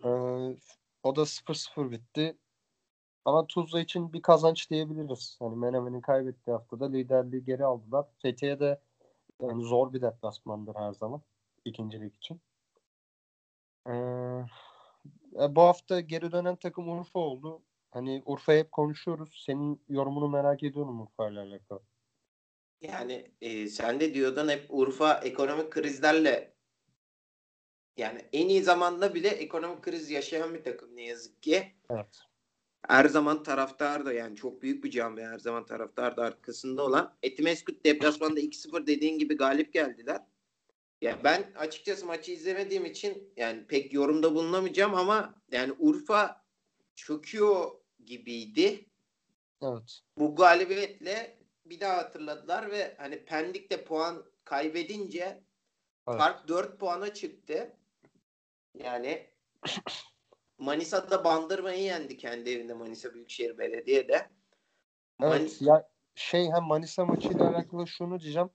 Ee, 0.03 0.09
o 1.03 1.15
da 1.15 1.21
0-0 1.21 1.91
bitti. 1.91 2.37
Ama 3.25 3.47
Tuzla 3.47 3.79
için 3.79 4.13
bir 4.13 4.21
kazanç 4.21 4.69
diyebiliriz. 4.69 5.35
Hani 5.39 5.55
Menemen'in 5.55 6.01
kaybettiği 6.01 6.55
haftada 6.57 6.85
liderliği 6.85 7.45
geri 7.45 7.65
aldılar. 7.65 8.05
Fethiye 8.19 8.59
de 8.59 8.79
yani 9.41 9.63
zor 9.63 9.93
bir 9.93 10.01
deplasmandır 10.01 10.75
her 10.75 10.91
zaman 10.93 11.21
ikincilik 11.65 12.15
için. 12.15 12.41
Ee, 13.87 13.91
e, 15.41 15.55
bu 15.55 15.61
hafta 15.61 15.99
geri 15.99 16.31
dönen 16.31 16.55
takım 16.55 16.89
Urfa 16.89 17.19
oldu. 17.19 17.61
Hani 17.91 18.23
Urfa'yı 18.25 18.59
hep 18.59 18.71
konuşuyoruz. 18.71 19.43
Senin 19.45 19.81
yorumunu 19.89 20.29
merak 20.29 20.63
ediyorum 20.63 21.01
Urfa 21.01 21.29
ile 21.29 21.39
alakalı. 21.39 21.81
Yani 22.81 23.31
e, 23.41 23.67
sen 23.67 23.99
de 23.99 24.13
diyordun 24.13 24.49
hep 24.49 24.65
Urfa 24.69 25.13
ekonomik 25.13 25.71
krizlerle 25.71 26.55
yani 27.97 28.21
en 28.33 28.49
iyi 28.49 28.63
zamanda 28.63 29.13
bile 29.13 29.27
ekonomik 29.27 29.83
kriz 29.83 30.09
yaşayan 30.09 30.53
bir 30.53 30.63
takım 30.63 30.95
ne 30.95 31.03
yazık 31.03 31.43
ki. 31.43 31.75
Evet. 31.89 32.19
Her 32.87 33.05
zaman 33.05 33.43
taraftar 33.43 34.05
da 34.05 34.13
yani 34.13 34.35
çok 34.35 34.61
büyük 34.61 34.83
bir 34.83 34.91
camia 34.91 35.31
her 35.31 35.39
zaman 35.39 35.65
taraftar 35.65 36.17
da 36.17 36.23
arkasında 36.23 36.83
olan. 36.83 37.17
Etimeskut 37.23 37.85
deplasmanda 37.85 38.39
2-0 38.39 38.87
dediğin 38.87 39.19
gibi 39.19 39.37
galip 39.37 39.73
geldiler. 39.73 40.21
Ya 41.05 41.23
ben 41.23 41.51
açıkçası 41.55 42.05
maçı 42.05 42.31
izlemediğim 42.31 42.85
için 42.85 43.33
yani 43.37 43.67
pek 43.67 43.93
yorumda 43.93 44.35
bulunamayacağım 44.35 44.95
ama 44.95 45.35
yani 45.51 45.73
Urfa 45.79 46.45
çöküyor 46.95 47.71
gibiydi. 48.05 48.85
Evet. 49.61 50.01
Bu 50.17 50.35
galibiyetle 50.35 51.37
bir 51.65 51.79
daha 51.79 51.97
hatırladılar 51.97 52.71
ve 52.71 52.95
hani 52.97 53.25
Pendik'te 53.25 53.83
puan 53.83 54.25
kaybedince 54.43 55.43
Evet. 56.07 56.19
fark 56.19 56.47
4 56.47 56.79
puana 56.79 57.13
çıktı. 57.13 57.77
Yani 58.73 59.27
Manisa'da 60.57 61.23
Bandırma'yı 61.23 61.83
yendi 61.83 62.17
kendi 62.17 62.49
evinde 62.49 62.73
Manisa 62.73 63.13
Büyükşehir 63.13 63.57
Belediye'de. 63.57 64.29
Evet. 65.21 65.61
Ya 65.61 65.89
şey 66.15 66.51
hem 66.51 66.63
Manisa 66.63 67.05
maçıyla 67.05 67.49
alakalı 67.49 67.87
şunu 67.87 68.19
diyeceğim. 68.19 68.49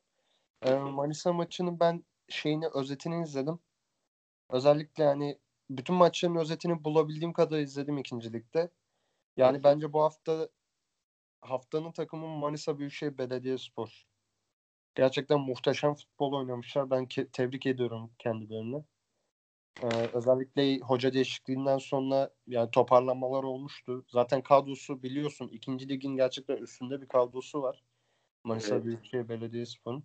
Ee, 0.63 0.75
Manisa 0.75 1.33
maçının 1.33 1.81
ben 1.81 2.05
şeyini 2.31 2.69
özetini 2.69 3.23
izledim. 3.23 3.59
Özellikle 4.51 5.05
yani 5.05 5.38
bütün 5.71 5.97
maçların 5.97 6.35
özetini 6.35 6.85
bulabildiğim 6.85 7.33
kadar 7.33 7.59
izledim 7.59 7.99
ikincilikte. 7.99 8.71
Yani 9.37 9.64
bence 9.64 9.93
bu 9.93 10.03
hafta 10.03 10.49
haftanın 11.40 11.93
takımı 11.93 12.27
Manisa 12.27 12.79
Büyükşehir 12.79 13.19
Belediyespor. 13.19 14.07
Gerçekten 14.95 15.40
muhteşem 15.40 15.95
futbol 15.95 16.33
oynamışlar. 16.33 16.90
Ben 16.90 17.05
ke- 17.05 17.31
tebrik 17.33 17.66
ediyorum 17.66 18.11
kendilerini. 18.19 18.85
Ee, 19.83 19.87
özellikle 20.14 20.79
hoca 20.79 21.12
değişikliğinden 21.12 21.79
sonra 21.79 22.31
yani 22.47 22.71
toparlanmalar 22.71 23.43
olmuştu. 23.43 24.05
Zaten 24.09 24.43
kadrosu 24.43 25.03
biliyorsun 25.03 25.49
ikinci 25.49 25.88
ligin 25.88 26.16
gerçekten 26.16 26.57
üstünde 26.57 27.01
bir 27.01 27.09
kadrosu 27.09 27.62
var. 27.62 27.83
Manisa 28.45 28.75
Evet. 28.75 28.85
Büyükşehir 28.85 29.29
Belediyespor'un. 29.29 30.05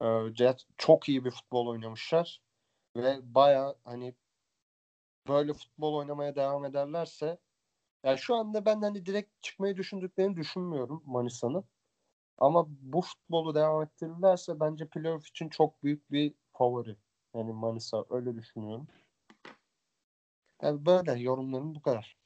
Ee, 0.00 0.04
ger- 0.04 0.66
çok 0.78 1.08
iyi 1.08 1.24
bir 1.24 1.30
futbol 1.30 1.66
oynamışlar 1.66 2.42
ve 2.96 3.34
baya 3.34 3.74
hani 3.84 4.14
böyle 5.28 5.52
futbol 5.52 5.94
oynamaya 5.94 6.36
devam 6.36 6.64
ederlerse 6.64 7.38
yani 8.04 8.18
şu 8.18 8.34
anda 8.34 8.64
ben 8.64 8.80
hani 8.80 9.06
direkt 9.06 9.42
çıkmayı 9.42 9.76
düşündüklerini 9.76 10.36
düşünmüyorum 10.36 11.02
Manisa'nın. 11.06 11.64
Ama 12.38 12.66
bu 12.68 13.00
futbolu 13.00 13.54
devam 13.54 13.82
ettirirlerse 13.82 14.60
bence 14.60 14.88
playoff 14.88 15.28
için 15.28 15.48
çok 15.48 15.82
büyük 15.82 16.12
bir 16.12 16.34
favori. 16.52 16.96
Yani 17.34 17.52
Manisa 17.52 18.04
öyle 18.10 18.36
düşünüyorum. 18.36 18.86
Yani 20.62 20.86
böyle 20.86 21.20
yorumlarım 21.20 21.74
bu 21.74 21.82
kadar. 21.82 22.16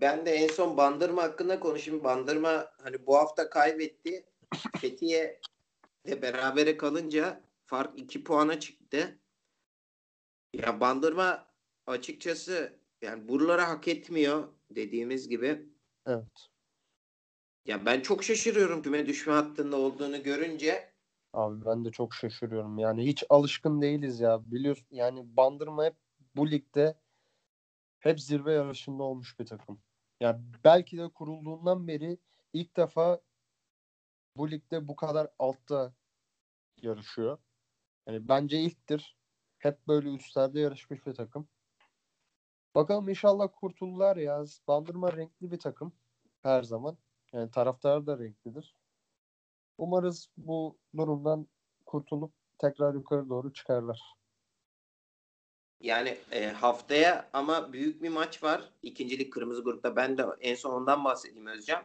Ben 0.00 0.26
de 0.26 0.34
en 0.34 0.48
son 0.48 0.76
Bandırma 0.76 1.22
hakkında 1.22 1.60
konuşayım. 1.60 2.04
Bandırma 2.04 2.72
hani 2.82 3.06
bu 3.06 3.16
hafta 3.16 3.50
kaybetti. 3.50 4.26
Fethiye 4.80 5.40
de 6.06 6.22
berabere 6.22 6.76
kalınca 6.76 7.40
fark 7.64 7.98
2 7.98 8.24
puana 8.24 8.60
çıktı. 8.60 9.18
Ya 10.52 10.80
Bandırma 10.80 11.46
açıkçası 11.86 12.78
yani 13.02 13.28
buraları 13.28 13.60
hak 13.60 13.88
etmiyor 13.88 14.48
dediğimiz 14.70 15.28
gibi. 15.28 15.66
Evet. 16.06 16.48
Ya 17.66 17.86
ben 17.86 18.00
çok 18.00 18.24
şaşırıyorum 18.24 18.82
küme 18.82 19.06
düşme 19.06 19.32
hattında 19.32 19.76
olduğunu 19.76 20.22
görünce. 20.22 20.92
Abi 21.32 21.64
ben 21.64 21.84
de 21.84 21.90
çok 21.90 22.14
şaşırıyorum. 22.14 22.78
Yani 22.78 23.06
hiç 23.06 23.24
alışkın 23.28 23.82
değiliz 23.82 24.20
ya. 24.20 24.40
Biliyorsun 24.46 24.86
yani 24.90 25.36
Bandırma 25.36 25.84
hep 25.84 25.94
bu 26.36 26.50
ligde 26.50 26.94
hep 27.98 28.20
zirve 28.20 28.52
yarışında 28.52 29.02
olmuş 29.02 29.38
bir 29.40 29.46
takım. 29.46 29.80
Yani 30.20 30.40
belki 30.64 30.98
de 30.98 31.08
kurulduğundan 31.08 31.88
beri 31.88 32.18
ilk 32.52 32.76
defa 32.76 33.20
bu 34.36 34.50
ligde 34.50 34.88
bu 34.88 34.96
kadar 34.96 35.28
altta 35.38 35.92
yarışıyor. 36.82 37.38
Yani 38.06 38.28
bence 38.28 38.60
ilktir. 38.60 39.16
Hep 39.58 39.88
böyle 39.88 40.14
üstlerde 40.14 40.60
yarışmış 40.60 41.06
bir 41.06 41.14
takım. 41.14 41.48
Bakalım 42.74 43.08
inşallah 43.08 43.48
kurtulurlar 43.60 44.16
ya. 44.16 44.44
Bandırma 44.68 45.12
renkli 45.12 45.52
bir 45.52 45.58
takım 45.58 45.92
her 46.42 46.62
zaman. 46.62 46.98
Yani 47.32 47.50
taraftarı 47.50 48.06
da 48.06 48.18
renklidir. 48.18 48.76
Umarız 49.78 50.30
bu 50.36 50.78
durumdan 50.96 51.46
kurtulup 51.86 52.32
tekrar 52.58 52.94
yukarı 52.94 53.28
doğru 53.28 53.52
çıkarlar. 53.52 54.16
Yani 55.80 56.18
e, 56.32 56.46
haftaya 56.46 57.28
ama 57.32 57.72
büyük 57.72 58.02
bir 58.02 58.08
maç 58.08 58.42
var. 58.42 58.72
İkincilik 58.82 59.32
kırmızı 59.32 59.64
grupta. 59.64 59.96
Ben 59.96 60.18
de 60.18 60.26
en 60.40 60.54
son 60.54 60.72
ondan 60.72 61.04
bahsedeyim 61.04 61.46
Özcan. 61.46 61.82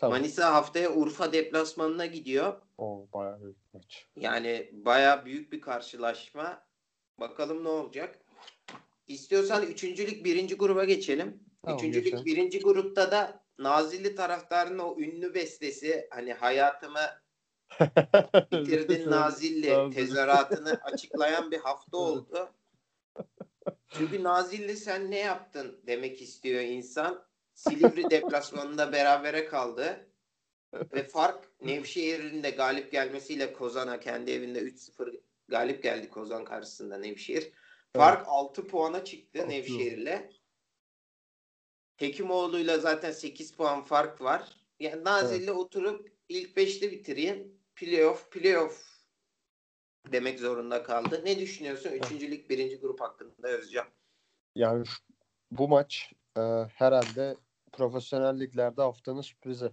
Tamam. 0.00 0.18
Manisa 0.18 0.54
haftaya 0.54 0.92
Urfa 0.92 1.32
deplasmanına 1.32 2.06
gidiyor. 2.06 2.60
O 2.78 3.06
bayağı 3.12 3.42
büyük 3.42 3.74
maç. 3.74 4.06
Yani 4.16 4.70
baya 4.72 5.24
büyük 5.24 5.52
bir 5.52 5.60
karşılaşma. 5.60 6.62
Bakalım 7.20 7.64
ne 7.64 7.68
olacak. 7.68 8.18
İstiyorsan 9.06 9.62
üçüncülük 9.62 10.24
birinci 10.24 10.54
gruba 10.54 10.84
geçelim. 10.84 11.44
Tamam, 11.62 11.78
üçüncülük 11.78 12.04
geçelim. 12.04 12.24
birinci 12.24 12.60
grupta 12.60 13.10
da 13.10 13.44
Nazilli 13.58 14.14
taraftarının 14.14 14.78
o 14.78 14.98
ünlü 14.98 15.34
bestesi 15.34 16.08
hani 16.10 16.32
hayatımı 16.32 17.00
bitirdin 18.52 19.10
Nazilli 19.10 19.70
Nazilli. 19.70 19.94
tezahüratını 19.94 20.80
açıklayan 20.82 21.50
bir 21.50 21.58
hafta 21.58 21.96
oldu. 21.96 22.52
Çünkü 23.88 24.22
Nazilli 24.22 24.76
sen 24.76 25.10
ne 25.10 25.18
yaptın 25.18 25.80
demek 25.86 26.22
istiyor 26.22 26.60
insan. 26.60 27.29
Silivri 27.60 28.04
deplasmanında 28.10 28.92
berabere 28.92 29.44
kaldı. 29.44 30.06
Ve 30.74 31.02
fark 31.04 31.48
Nevşehir'in 31.62 32.42
de 32.42 32.50
galip 32.50 32.92
gelmesiyle 32.92 33.52
Kozan'a 33.52 34.00
kendi 34.00 34.30
evinde 34.30 34.60
3-0 34.60 35.20
galip 35.48 35.82
geldi 35.82 36.08
Kozan 36.10 36.44
karşısında 36.44 36.98
Nevşehir. 36.98 37.52
Fark 37.96 38.26
6 38.28 38.66
puana 38.66 39.04
çıktı. 39.04 39.48
Nevşehir'le. 39.48 40.30
Hekimoğlu'yla 41.96 42.78
zaten 42.78 43.10
8 43.12 43.52
puan 43.52 43.82
fark 43.82 44.20
var. 44.20 44.56
Yani 44.80 45.04
Nazilli 45.04 45.52
oturup 45.52 46.12
ilk 46.28 46.56
5'te 46.56 46.90
bitireyim. 46.90 47.60
Playoff, 47.76 48.30
playoff 48.30 48.86
demek 50.12 50.40
zorunda 50.40 50.82
kaldı. 50.82 51.22
Ne 51.24 51.38
düşünüyorsun? 51.38 51.90
Üçüncülük 51.90 52.50
birinci 52.50 52.80
grup 52.80 53.00
hakkında 53.00 53.48
Özcan. 53.48 53.86
Yani 54.54 54.86
şu- 54.86 55.02
bu 55.50 55.68
maç 55.68 56.12
e, 56.36 56.40
herhalde 56.74 57.36
profesyonel 57.72 58.40
liglerde 58.40 58.82
haftanın 58.82 59.20
sürprizi. 59.20 59.70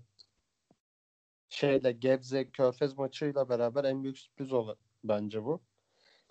Şeyle 1.49 1.91
Gebze 1.91 2.49
Körfez 2.51 2.97
maçıyla 2.97 3.49
beraber 3.49 3.83
en 3.83 4.03
büyük 4.03 4.17
sürpriz 4.17 4.53
olan 4.53 4.77
bence 5.03 5.43
bu. 5.43 5.61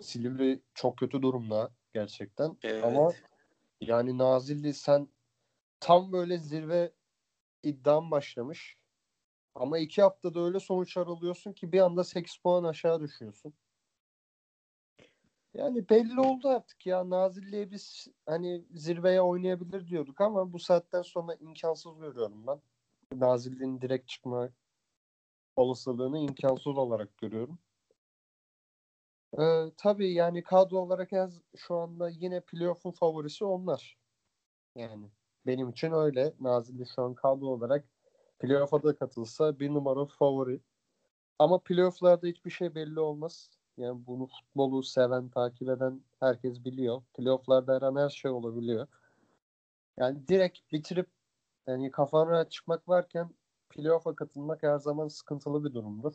Silivri 0.01 0.61
çok 0.73 0.97
kötü 0.97 1.21
durumda 1.21 1.71
gerçekten. 1.93 2.57
Evet. 2.63 2.83
Ama 2.83 3.13
yani 3.81 4.17
Nazilli 4.17 4.73
sen 4.73 5.07
tam 5.79 6.11
böyle 6.11 6.37
zirve 6.37 6.93
iddiam 7.63 8.11
başlamış. 8.11 8.77
Ama 9.55 9.77
iki 9.77 10.01
haftada 10.01 10.39
öyle 10.39 10.59
sonuçlar 10.59 11.07
alıyorsun 11.07 11.53
ki 11.53 11.71
bir 11.71 11.79
anda 11.79 12.03
8 12.03 12.37
puan 12.37 12.63
aşağı 12.63 13.01
düşüyorsun. 13.01 13.53
Yani 15.53 15.89
belli 15.89 16.19
oldu 16.19 16.49
artık 16.49 16.85
ya. 16.85 17.09
Nazilli'ye 17.09 17.71
biz 17.71 18.07
hani 18.25 18.65
zirveye 18.75 19.21
oynayabilir 19.21 19.87
diyorduk 19.87 20.21
ama 20.21 20.53
bu 20.53 20.59
saatten 20.59 21.01
sonra 21.01 21.35
imkansız 21.35 21.99
görüyorum 21.99 22.47
ben. 22.47 22.61
Nazilli'nin 23.13 23.81
direkt 23.81 24.07
çıkma 24.07 24.49
olasılığını 25.55 26.19
imkansız 26.19 26.77
olarak 26.77 27.17
görüyorum. 27.17 27.59
Ee, 29.39 29.71
tabii 29.77 30.13
yani 30.13 30.43
kadro 30.43 30.77
olarak 30.77 31.11
yaz- 31.11 31.41
şu 31.55 31.75
anda 31.75 32.09
yine 32.09 32.41
playoff'un 32.41 32.91
favorisi 32.91 33.45
onlar. 33.45 33.97
Yani 34.75 35.09
benim 35.45 35.69
için 35.69 35.91
öyle. 35.91 36.33
Nazilli 36.39 36.85
şu 36.95 37.01
an 37.01 37.13
kadro 37.15 37.45
olarak 37.45 37.85
Playoff'a 38.39 38.83
da 38.83 38.95
katılsa 38.95 39.59
bir 39.59 39.69
numara 39.69 40.05
favori. 40.05 40.61
Ama 41.39 41.59
playoff'larda 41.63 42.27
hiçbir 42.27 42.51
şey 42.51 42.75
belli 42.75 42.99
olmaz. 42.99 43.56
Yani 43.77 44.05
bunu 44.07 44.27
futbolu 44.27 44.83
seven, 44.83 45.29
takip 45.29 45.69
eden 45.69 46.01
herkes 46.19 46.65
biliyor. 46.65 47.01
Playoff'larda 47.13 47.75
her 47.75 47.81
an 47.81 47.95
her 47.95 48.09
şey 48.09 48.31
olabiliyor. 48.31 48.87
Yani 49.97 50.27
direkt 50.27 50.71
bitirip 50.71 51.09
yani 51.67 51.91
kafan 51.91 52.27
rahat 52.29 52.51
çıkmak 52.51 52.89
varken 52.89 53.29
playoff'a 53.69 54.15
katılmak 54.15 54.63
her 54.63 54.77
zaman 54.77 55.07
sıkıntılı 55.07 55.63
bir 55.65 55.73
durumdur. 55.73 56.13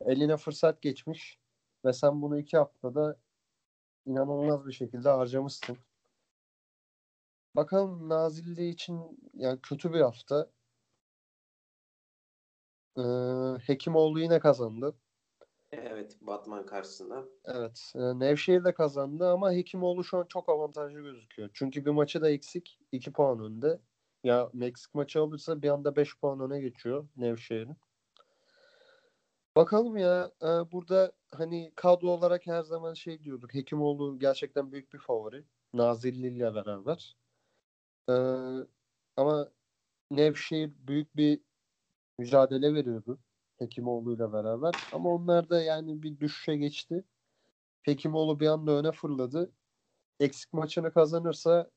Eline 0.00 0.36
fırsat 0.36 0.82
geçmiş 0.82 1.38
ve 1.84 1.92
sen 1.92 2.22
bunu 2.22 2.38
iki 2.38 2.56
haftada 2.56 3.16
inanılmaz 4.06 4.66
bir 4.66 4.72
şekilde 4.72 5.08
harcamışsın. 5.08 5.78
Bakalım 7.56 8.08
Nazilli 8.08 8.68
için 8.68 9.20
yani 9.34 9.60
kötü 9.62 9.92
bir 9.92 10.00
hafta. 10.00 10.50
Ee, 12.98 13.02
Hekimoğlu 13.66 14.20
yine 14.20 14.40
kazandı. 14.40 14.94
Evet 15.72 16.16
Batman 16.20 16.66
karşısında. 16.66 17.24
Evet. 17.44 17.92
E, 17.94 18.18
Nevşehir 18.18 18.64
de 18.64 18.74
kazandı 18.74 19.28
ama 19.30 19.52
Hekimoğlu 19.52 20.04
şu 20.04 20.18
an 20.18 20.26
çok 20.28 20.48
avantajlı 20.48 21.00
gözüküyor. 21.00 21.50
Çünkü 21.54 21.84
bir 21.84 21.90
maçı 21.90 22.22
da 22.22 22.30
eksik. 22.30 22.78
2 22.92 23.12
puan 23.12 23.40
önde. 23.40 23.80
Ya 24.24 24.50
Meksik 24.52 24.94
maçı 24.94 25.20
alırsa 25.20 25.62
bir 25.62 25.68
anda 25.68 25.96
5 25.96 26.18
puan 26.20 26.40
öne 26.40 26.60
geçiyor 26.60 27.08
Nevşehir'in. 27.16 27.76
Bakalım 29.56 29.96
ya 29.96 30.32
e, 30.42 30.46
burada 30.46 31.12
hani 31.30 31.72
kadro 31.76 32.08
olarak 32.08 32.46
her 32.46 32.62
zaman 32.62 32.94
şey 32.94 33.22
diyorduk. 33.22 33.54
Hekimoğlu 33.54 34.18
gerçekten 34.18 34.72
büyük 34.72 34.92
bir 34.92 34.98
favori. 34.98 35.44
Nazilli 35.74 36.26
ile 36.36 36.54
beraber. 36.54 37.16
E, 38.10 38.14
ama 39.16 39.52
Nevşehir 40.10 40.72
büyük 40.88 41.16
bir 41.16 41.40
mücadele 42.18 42.74
veriyordu. 42.74 43.20
Hekimoğlu 43.58 44.14
ile 44.14 44.32
beraber. 44.32 44.74
Ama 44.92 45.10
onlar 45.14 45.50
da 45.50 45.62
yani 45.62 46.02
bir 46.02 46.20
düşüşe 46.20 46.56
geçti. 46.56 47.04
Hekimoğlu 47.82 48.40
bir 48.40 48.46
anda 48.46 48.72
öne 48.72 48.92
fırladı. 48.92 49.52
Eksik 50.20 50.52
maçını 50.52 50.92
kazanırsa 50.92 51.70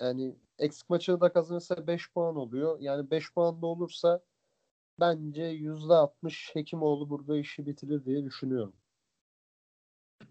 yani 0.00 0.36
eksik 0.58 0.90
maçını 0.90 1.20
da 1.20 1.32
kazanırsa 1.32 1.86
5 1.86 2.12
puan 2.12 2.36
oluyor. 2.36 2.80
Yani 2.80 3.10
5 3.10 3.34
puan 3.34 3.62
da 3.62 3.66
olursa 3.66 4.20
bence 5.00 5.42
%60 5.42 6.54
Hekimoğlu 6.54 7.10
burada 7.10 7.38
işi 7.38 7.66
bitirir 7.66 8.04
diye 8.04 8.24
düşünüyorum. 8.24 8.76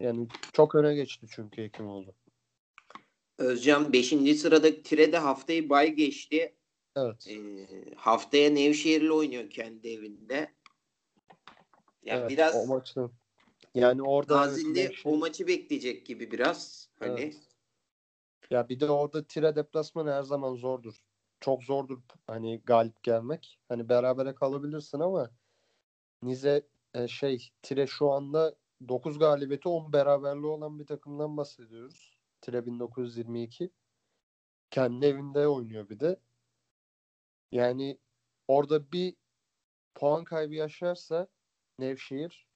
Yani 0.00 0.28
çok 0.52 0.74
öne 0.74 0.94
geçti 0.94 1.26
çünkü 1.30 1.62
Hekimoğlu. 1.62 2.14
Özcan 3.38 3.92
5. 3.92 4.08
sırada 4.38 4.82
Tire'de 4.82 5.18
haftayı 5.18 5.68
bay 5.68 5.92
geçti. 5.92 6.56
Evet. 6.96 7.26
Ee, 7.28 7.94
haftaya 7.96 8.50
Nevşehir'le 8.50 9.10
oynuyor 9.10 9.50
kendi 9.50 9.88
evinde. 9.88 10.52
Yani 12.02 12.20
evet, 12.20 12.30
biraz 12.30 12.54
o 12.56 12.66
maçta. 12.66 13.10
Yani 13.74 14.02
orada 14.02 14.36
Nazilli 14.36 14.78
Nevşehir- 14.78 15.08
o 15.08 15.16
maçı 15.16 15.46
bekleyecek 15.46 16.06
gibi 16.06 16.30
biraz. 16.30 16.88
Hani 16.98 17.20
Evet. 17.20 17.36
Ya 18.50 18.68
bir 18.68 18.80
de 18.80 18.90
orada 18.90 19.26
tire 19.26 19.56
deplasmanı 19.56 20.12
her 20.12 20.22
zaman 20.22 20.54
zordur. 20.54 21.04
Çok 21.40 21.62
zordur 21.62 21.98
hani 22.26 22.60
galip 22.64 23.02
gelmek. 23.02 23.58
Hani 23.68 23.88
berabere 23.88 24.34
kalabilirsin 24.34 25.00
ama 25.00 25.30
Nize 26.22 26.66
e, 26.94 27.08
şey 27.08 27.48
tire 27.62 27.86
şu 27.86 28.10
anda 28.10 28.54
9 28.88 29.18
galibiyeti 29.18 29.68
10 29.68 29.92
beraberliği 29.92 30.46
olan 30.46 30.78
bir 30.78 30.86
takımdan 30.86 31.36
bahsediyoruz. 31.36 32.20
Tire 32.40 32.66
1922. 32.66 33.70
Kendi 34.70 35.06
evinde 35.06 35.48
oynuyor 35.48 35.88
bir 35.88 36.00
de. 36.00 36.20
Yani 37.52 37.98
orada 38.48 38.92
bir 38.92 39.16
puan 39.94 40.24
kaybı 40.24 40.54
yaşarsa 40.54 41.28
Nevşehir 41.78 42.46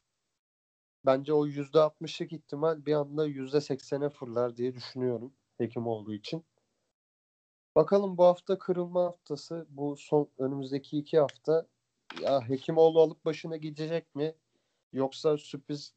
bence 1.06 1.32
o 1.32 1.46
%60'lık 1.46 2.32
ihtimal 2.32 2.86
bir 2.86 2.92
anda 2.92 3.28
%80'e 3.28 4.10
fırlar 4.10 4.56
diye 4.56 4.74
düşünüyorum. 4.74 5.32
Hekim 5.58 5.86
olduğu 5.86 6.14
için. 6.14 6.44
Bakalım 7.76 8.18
bu 8.18 8.24
hafta 8.24 8.58
kırılma 8.58 9.04
haftası. 9.04 9.66
Bu 9.70 9.96
son 9.96 10.28
önümüzdeki 10.38 10.98
iki 10.98 11.18
hafta 11.18 11.66
ya 12.22 12.48
Hekimoğlu 12.48 13.00
alıp 13.00 13.24
başına 13.24 13.56
gidecek 13.56 14.14
mi? 14.14 14.34
Yoksa 14.92 15.38
sürpriz 15.38 15.94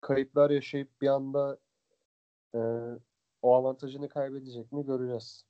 kayıplar 0.00 0.50
yaşayıp 0.50 1.00
bir 1.02 1.08
anda 1.08 1.58
e, 2.54 2.60
o 3.42 3.54
avantajını 3.54 4.08
kaybedecek 4.08 4.72
mi 4.72 4.86
göreceğiz. 4.86 5.44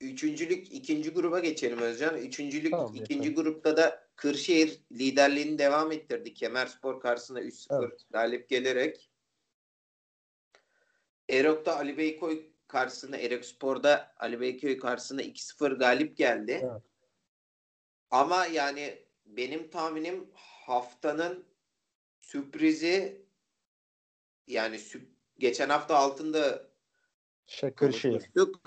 Üçüncülük 0.00 0.72
ikinci 0.72 1.10
gruba 1.10 1.38
geçelim 1.38 1.78
Özcan. 1.78 2.16
Üçüncülük 2.18 2.70
Tamam, 2.70 2.94
ikinci 2.94 3.08
geçelim. 3.28 3.34
grupta 3.34 3.76
da 3.76 4.06
Kırşehir 4.16 4.80
liderliğini 4.92 5.58
devam 5.58 5.92
ettirdi. 5.92 6.34
Kemerspor 6.34 7.00
karşısında 7.00 7.40
3-0 7.42 7.84
Evet. 7.84 8.00
galip 8.10 8.48
gelerek. 8.48 9.10
Erok'ta 11.28 11.76
Ali 11.76 11.98
Beykoy 11.98 12.46
karşısında 12.68 13.16
Erok 13.16 13.44
Spor'da 13.44 14.14
Ali 14.18 14.40
Beykoy 14.40 14.78
karşısında 14.78 15.22
2-0 15.22 15.72
galip 15.78 16.16
geldi. 16.16 16.60
Evet. 16.62 16.82
Ama 18.10 18.46
yani 18.46 19.04
benim 19.26 19.70
tahminim 19.70 20.30
haftanın 20.34 21.44
sürprizi 22.20 23.22
yani 24.46 24.76
sü- 24.76 25.06
geçen 25.38 25.68
hafta 25.68 25.96
altında 25.96 26.68
Şey, 27.46 27.70
Kırşehir. 27.74 28.02
konuşmuştuk. 28.12 28.60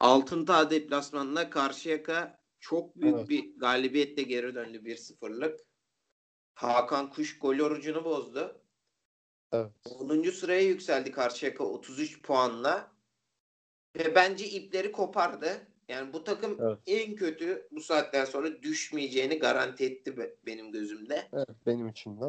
Altındağ 0.00 0.70
deplasmanına 0.70 1.50
Karşıyaka 1.50 2.40
çok 2.60 2.96
büyük 2.96 3.16
Evet. 3.16 3.28
bir 3.28 3.56
galibiyetle 3.58 4.22
geri 4.22 4.54
döndü 4.54 4.84
1-0'lık. 4.84 5.60
Hakan 6.54 7.10
Kuş 7.10 7.38
gol 7.38 7.58
orucunu 7.58 8.04
bozdu. 8.04 8.62
Evet. 9.52 9.70
10. 9.84 10.30
sıraya 10.30 10.62
yükseldi 10.62 11.12
Karşıyaka 11.12 11.64
33 11.64 12.22
puanla. 12.22 12.92
Ve 13.96 14.14
bence 14.14 14.48
ipleri 14.48 14.92
kopardı. 14.92 15.66
Yani 15.88 16.12
bu 16.12 16.24
takım 16.24 16.58
Evet. 16.60 16.78
en 16.86 17.14
kötü 17.16 17.68
bu 17.70 17.80
saatten 17.80 18.24
sonra 18.24 18.62
düşmeyeceğini 18.62 19.38
garanti 19.38 19.84
etti 19.84 20.16
be- 20.16 20.36
benim 20.46 20.72
gözümde. 20.72 21.28
Evet 21.32 21.66
benim 21.66 21.88
için 21.88 22.20
de. 22.20 22.24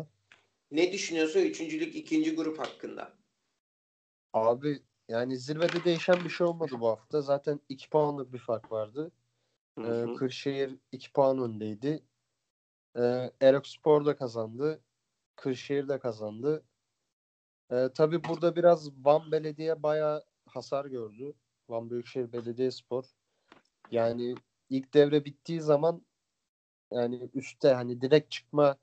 Ne 0.71 0.91
düşünüyorsun 0.93 1.39
üçüncülük 1.39 1.95
ikinci 1.95 2.35
grup 2.35 2.59
hakkında? 2.59 3.13
Abi 4.33 4.83
yani 5.09 5.37
zirvede 5.37 5.83
değişen 5.83 6.23
bir 6.23 6.29
şey 6.29 6.47
olmadı 6.47 6.71
bu 6.79 6.87
hafta. 6.87 7.21
Zaten 7.21 7.59
2 7.69 7.89
puanlık 7.89 8.33
bir 8.33 8.39
fark 8.39 8.71
vardı. 8.71 9.11
Hı 9.79 10.11
Ee. 10.11 10.15
Kırşehir 10.15 10.77
2 10.91 11.13
puan 11.13 11.39
öndeydi. 11.39 12.03
Ee, 12.97 13.31
Erokspor 13.41 14.05
da 14.05 14.15
kazandı. 14.15 14.81
Kırşehir 15.35 15.87
de 15.87 15.99
kazandı. 15.99 16.63
Ee, 17.71 17.89
tabii 17.95 18.23
burada 18.23 18.55
biraz 18.55 19.05
Van 19.05 19.31
Belediye 19.31 19.83
bayağı 19.83 20.23
hasar 20.45 20.85
gördü. 20.85 21.33
Van 21.69 21.89
Büyükşehir 21.89 22.33
Belediyespor. 22.33 23.05
Yani 23.91 24.35
ilk 24.69 24.93
devre 24.93 25.25
bittiği 25.25 25.61
zaman 25.61 26.05
yani 26.91 27.29
üstte 27.33 27.73
hani 27.73 28.01
direkt 28.01 28.31
çıkma 28.31 28.77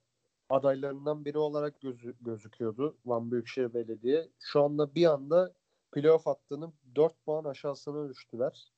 adaylarından 0.50 1.24
biri 1.24 1.38
olarak 1.38 1.80
gözü, 1.80 2.16
gözüküyordu 2.20 2.98
Van 3.06 3.30
Büyükşehir 3.30 3.74
Belediye. 3.74 4.28
Şu 4.40 4.62
anda 4.62 4.94
bir 4.94 5.06
anda 5.06 5.54
playoff 5.92 6.26
hattının 6.26 6.74
4 6.94 7.24
puan 7.24 7.44
aşağısına 7.44 8.08
düştüler. 8.08 8.72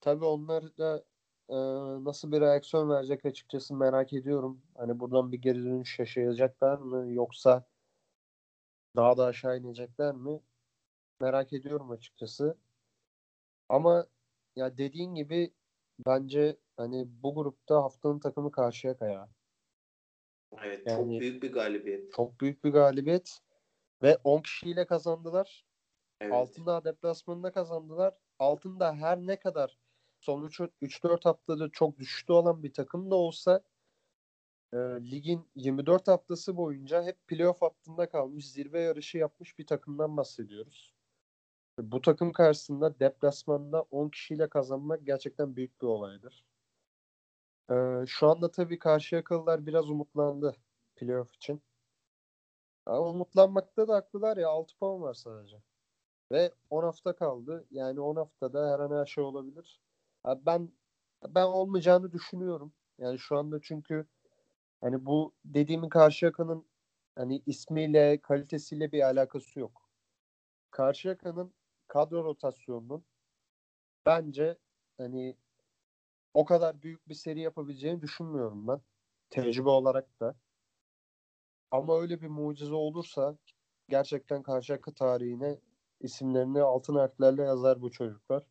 Tabii 0.00 0.24
onlar 0.24 0.78
da 0.78 1.04
e, 1.48 1.56
nasıl 2.04 2.32
bir 2.32 2.40
reaksiyon 2.40 2.90
verecek 2.90 3.24
açıkçası 3.24 3.74
merak 3.74 4.12
ediyorum. 4.12 4.62
Hani 4.76 5.00
buradan 5.00 5.32
bir 5.32 5.38
geri 5.38 5.64
dönüş 5.64 5.98
yaşayacaklar 5.98 6.78
mı 6.78 7.12
yoksa 7.12 7.64
daha 8.96 9.16
da 9.16 9.24
aşağı 9.24 9.58
inecekler 9.58 10.14
mi? 10.14 10.40
Merak 11.20 11.52
ediyorum 11.52 11.90
açıkçası. 11.90 12.58
Ama 13.68 14.06
ya 14.56 14.78
dediğin 14.78 15.14
gibi 15.14 15.52
bence 16.06 16.56
hani 16.76 17.06
bu 17.22 17.34
grupta 17.34 17.82
haftanın 17.82 18.18
takımı 18.18 18.50
Karşıyaka 18.50 19.06
ya. 19.06 19.28
Evet 20.62 20.86
Yani- 20.86 20.96
çok 20.96 21.20
büyük 21.20 21.42
bir 21.42 21.52
galibiyet. 21.52 22.12
Çok 22.12 22.40
büyük 22.40 22.64
bir 22.64 22.70
galibiyet 22.70 23.40
ve 24.02 24.18
10 24.24 24.42
kişiyle 24.42 24.86
kazandılar. 24.86 25.64
Evet. 26.20 26.32
Altındağ 26.32 26.84
deplasmanında 26.84 27.52
kazandılar. 27.52 28.14
Altında 28.38 28.94
her 28.94 29.18
ne 29.18 29.38
kadar 29.38 29.78
son 30.20 30.48
3-4 30.82 31.24
haftada 31.24 31.68
çok 31.68 31.98
düşüşte 31.98 32.32
olan 32.32 32.62
bir 32.62 32.72
takım 32.72 33.10
da 33.10 33.14
olsa 33.14 33.62
e, 34.72 34.76
ligin 35.10 35.48
24 35.56 36.08
haftası 36.08 36.56
boyunca 36.56 37.04
hep 37.04 37.26
playoff 37.26 37.62
hattında 37.62 38.08
kalmış, 38.08 38.50
zirve 38.50 38.80
yarışı 38.80 39.18
yapmış 39.18 39.58
bir 39.58 39.66
takımdan 39.66 40.16
bahsediyoruz. 40.16 40.94
Bu 41.78 42.00
takım 42.00 42.32
karşısında 42.32 43.00
deplasmanda 43.00 43.82
10 43.82 44.08
kişiyle 44.08 44.48
kazanmak 44.48 45.06
gerçekten 45.06 45.56
büyük 45.56 45.82
bir 45.82 45.86
olaydır. 45.86 46.44
E, 47.70 47.74
şu 48.06 48.28
anda 48.28 48.50
tabii 48.50 48.78
Karşıyakalılar 48.78 49.66
biraz 49.66 49.90
umutlandı 49.90 50.56
playoff 50.96 51.34
için. 51.34 51.62
Ama 52.88 53.00
umutlanmakta 53.10 53.88
da 53.88 53.94
haklılar 53.96 54.36
ya 54.36 54.48
6 54.50 54.78
puan 54.78 55.02
var 55.02 55.14
sadece. 55.14 55.62
Ve 56.32 56.52
10 56.70 56.82
hafta 56.84 57.16
kaldı. 57.16 57.66
Yani 57.70 58.00
10 58.00 58.16
haftada 58.16 58.70
her 58.72 58.80
an 58.80 58.90
her 59.00 59.06
şey 59.06 59.24
olabilir. 59.24 59.80
Abi 60.24 60.46
ben 60.46 60.70
Ben 61.28 61.44
olmayacağını 61.44 62.12
düşünüyorum. 62.12 62.72
Yani 62.98 63.18
şu 63.18 63.38
anda 63.38 63.60
çünkü 63.62 64.06
hani 64.82 65.06
bu 65.06 65.34
dediğimin 65.44 65.88
Karşıyaka'nın 65.88 66.66
hani 67.16 67.42
ismiyle, 67.46 68.20
kalitesiyle 68.22 68.92
bir 68.92 69.02
alakası 69.02 69.60
yok. 69.60 69.82
Karşıyaka'nın 70.70 71.54
kadro 71.88 72.24
rotasyonunun 72.24 73.04
bence 74.06 74.58
hani 74.98 75.36
o 76.34 76.44
kadar 76.44 76.82
büyük 76.82 77.08
bir 77.08 77.14
seri 77.14 77.40
yapabileceğini 77.40 78.02
düşünmüyorum 78.02 78.68
ben. 78.68 78.80
Tecrübe 79.30 79.68
olarak 79.68 80.20
da. 80.20 80.36
Ama 81.70 82.00
öyle 82.00 82.20
bir 82.20 82.28
mucize 82.28 82.74
olursa 82.74 83.38
gerçekten 83.88 84.42
Karşıyaka 84.42 84.94
tarihine 84.94 85.60
isimlerini 86.00 86.62
altın 86.62 86.94
harflerle 86.94 87.42
yazar 87.42 87.82
bu 87.82 87.90
çocuklar. 87.90 88.46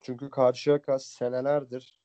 Çünkü 0.00 0.30
Karşıyaka 0.30 0.98
senelerdir 0.98 2.00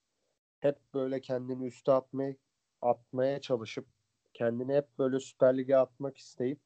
hep 0.60 0.80
böyle 0.94 1.22
kendini 1.22 1.68
üste 1.68 1.92
atmaya, 1.92 2.36
atmaya 2.82 3.42
çalışıp 3.42 3.88
kendini 4.34 4.76
hep 4.76 5.00
böyle 5.00 5.20
Süper 5.20 5.58
Lig'e 5.58 5.78
atmak 5.78 6.18
isteyip 6.18 6.62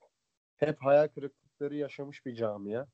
hep 0.57 0.83
hayal 0.83 1.07
kırıklıkları 1.07 1.75
yaşamış 1.75 2.25
bir 2.25 2.35
camia. 2.35 2.87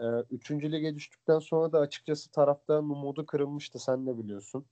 Ee, 0.00 0.04
üçüncü 0.30 0.72
lige 0.72 0.94
düştükten 0.94 1.38
sonra 1.38 1.72
da 1.72 1.78
açıkçası 1.80 2.30
taraftarın 2.30 2.90
umudu 2.90 3.26
kırılmıştı 3.26 3.78
sen 3.78 4.06
de 4.06 4.18
biliyorsun. 4.18 4.66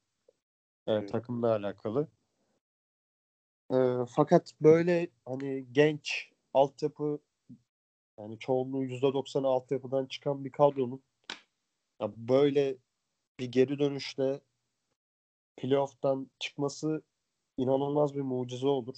Ee, 0.88 0.92
Evet. 0.92 1.08
Takımla 1.08 1.48
alakalı. 1.52 2.08
Ee, 3.72 4.06
fakat 4.08 4.54
böyle 4.60 5.08
hani 5.24 5.66
genç 5.72 6.30
altyapı 6.54 7.18
yani 8.18 8.38
çoğunluğu 8.38 8.84
%90'ı 8.84 9.48
altyapıdan 9.48 10.06
çıkan 10.06 10.44
bir 10.44 10.52
kadronun 10.52 11.02
ya 12.00 12.12
böyle 12.16 12.76
bir 13.38 13.46
geri 13.52 13.78
dönüşle 13.78 14.40
playoff'tan 15.56 16.30
çıkması 16.38 17.02
inanılmaz 17.58 18.14
bir 18.14 18.20
mucize 18.20 18.66
olur. 18.66 18.96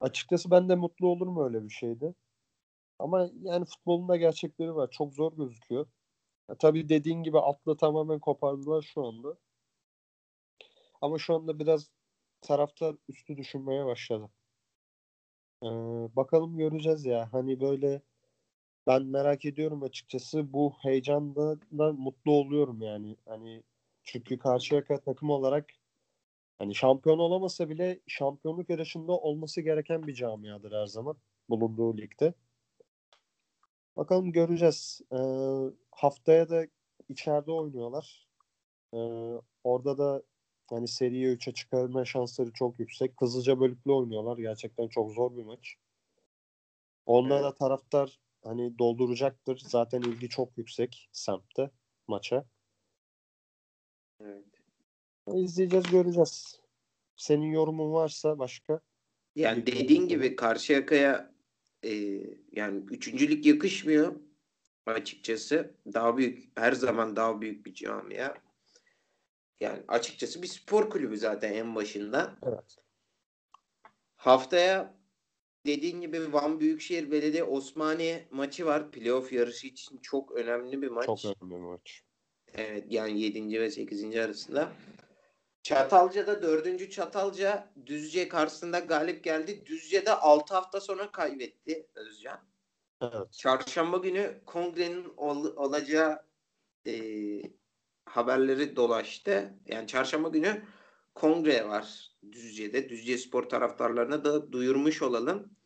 Açıkçası 0.00 0.50
ben 0.50 0.68
de 0.68 0.74
mutlu 0.74 1.08
olurum 1.08 1.44
öyle 1.44 1.64
bir 1.64 1.70
şeyde. 1.70 2.14
Ama 2.98 3.30
yani 3.42 3.64
futbolun 3.64 4.08
da 4.08 4.16
gerçekleri 4.16 4.74
var. 4.74 4.90
Çok 4.90 5.14
zor 5.14 5.36
gözüküyor. 5.36 5.86
Ya 6.50 6.54
tabii 6.54 6.88
dediğin 6.88 7.22
gibi 7.22 7.40
atla 7.40 7.76
tamamen 7.76 8.18
kopardılar 8.20 8.82
şu 8.82 9.06
anda. 9.06 9.36
Ama 11.00 11.18
şu 11.18 11.34
anda 11.34 11.58
biraz 11.58 11.90
taraftar 12.46 12.96
üstü 13.08 13.36
düşünmeye 13.36 13.86
başladı. 13.86 14.30
Ee, 15.62 15.66
bakalım 16.16 16.56
göreceğiz 16.58 17.04
ya. 17.06 17.32
Hani 17.32 17.60
böyle 17.60 18.02
ben 18.86 19.02
merak 19.02 19.44
ediyorum 19.44 19.82
açıkçası. 19.82 20.52
Bu 20.52 20.72
heyecanda 20.82 21.60
da 21.78 21.92
mutlu 21.92 22.32
oluyorum 22.32 22.82
yani. 22.82 23.16
Hani 23.26 23.62
çünkü 24.04 24.38
Karşıyaka 24.38 25.00
takım 25.00 25.30
olarak 25.30 25.70
hani 26.58 26.74
şampiyon 26.74 27.18
olamasa 27.18 27.70
bile 27.70 28.00
şampiyonluk 28.06 28.70
yarışında 28.70 29.12
olması 29.12 29.60
gereken 29.60 30.06
bir 30.06 30.14
camiadır 30.14 30.72
her 30.72 30.86
zaman 30.86 31.16
bulunduğu 31.50 31.96
ligde. 31.96 32.34
Bakalım 33.96 34.32
göreceğiz. 34.32 35.00
Ee, 35.12 35.16
haftaya 35.90 36.48
da 36.48 36.66
içeride 37.08 37.52
oynuyorlar. 37.52 38.28
Ee, 38.94 38.98
orada 39.64 39.98
da 39.98 40.22
hani 40.70 40.88
seriyi 40.88 41.26
3'e 41.26 41.52
çıkarma 41.54 42.04
şansları 42.04 42.52
çok 42.52 42.80
yüksek. 42.80 43.16
Kızılca 43.16 43.60
bölüklü 43.60 43.92
oynuyorlar. 43.92 44.38
Gerçekten 44.38 44.88
çok 44.88 45.10
zor 45.12 45.36
bir 45.36 45.42
maç. 45.42 45.76
Onda 47.06 47.34
Evet. 47.34 47.44
da 47.44 47.54
taraftar 47.54 48.20
hani 48.44 48.78
dolduracaktır. 48.78 49.62
Zaten 49.66 50.00
ilgi 50.02 50.28
çok 50.28 50.58
yüksek 50.58 51.08
semtte 51.12 51.70
maça. 52.08 52.44
Evet. 54.20 54.44
İzleyeceğiz, 55.34 55.90
göreceğiz. 55.90 56.60
Senin 57.16 57.52
yorumun 57.52 57.92
varsa 57.92 58.38
başka? 58.38 58.80
Yani 59.36 59.66
dediğin 59.66 60.08
gibi 60.08 60.36
Karşıyaka'ya 60.36 61.34
e, 61.84 61.90
yani 62.52 62.84
üçüncülük 62.90 63.46
yakışmıyor 63.46 64.14
açıkçası. 64.86 65.74
Daha 65.94 66.16
büyük, 66.16 66.58
her 66.58 66.72
zaman 66.72 67.16
daha 67.16 67.40
büyük 67.40 67.66
bir 67.66 67.74
camia. 67.74 68.34
Yani 69.64 69.82
açıkçası 69.88 70.42
bir 70.42 70.46
spor 70.46 70.90
kulübü 70.90 71.16
zaten 71.16 71.52
en 71.52 71.74
başından. 71.74 72.38
Evet. 72.46 72.76
Haftaya 74.16 74.94
dediğin 75.66 76.00
gibi 76.00 76.32
Van 76.32 76.60
Büyükşehir 76.60 77.10
Belediye 77.10 77.44
Osmaniye 77.44 78.28
maçı 78.30 78.66
var. 78.66 78.90
Playoff 78.90 79.32
yarışı 79.32 79.66
için 79.66 79.98
çok 79.98 80.32
önemli 80.32 80.82
bir 80.82 80.88
maç. 80.88 81.06
Çok 81.06 81.24
önemli 81.24 81.54
bir 81.54 81.60
maç. 81.60 82.02
Evet 82.54 82.84
yani 82.90 83.20
7. 83.20 83.60
ve 83.60 83.70
8. 83.70 84.16
arasında. 84.16 84.72
Çatalca'da 85.62 86.42
4. 86.42 86.92
Çatalca 86.92 87.72
Düzce 87.86 88.28
karşısında 88.28 88.78
galip 88.78 89.24
geldi. 89.24 89.66
Düzce'de 89.66 90.12
6 90.12 90.54
hafta 90.54 90.80
sonra 90.80 91.10
kaybetti 91.12 91.86
Özcan. 91.94 92.40
Evet. 93.02 93.32
Çarşamba 93.32 93.96
günü 93.98 94.40
kongrenin 94.46 95.12
ol- 95.16 95.56
olacağı 95.56 96.22
e, 96.86 96.92
haberleri 98.06 98.76
dolaştı. 98.76 99.58
Yani 99.66 99.86
çarşamba 99.86 100.28
günü 100.28 100.64
kongre 101.14 101.68
var 101.68 102.10
Düzce'de. 102.32 102.88
Düzce 102.88 103.18
Spor 103.18 103.42
taraftarlarına 103.42 104.24
da 104.24 104.52
duyurmuş 104.52 105.02
olalım. 105.02 105.56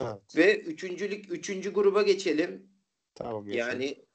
Evet. 0.00 0.36
Ve 0.36 0.60
üçüncülük, 0.60 1.32
üçüncü 1.32 1.72
gruba 1.72 2.02
geçelim. 2.02 2.70
Tamam 3.14 3.44
geçelim. 3.44 3.68
Yani 3.68 4.06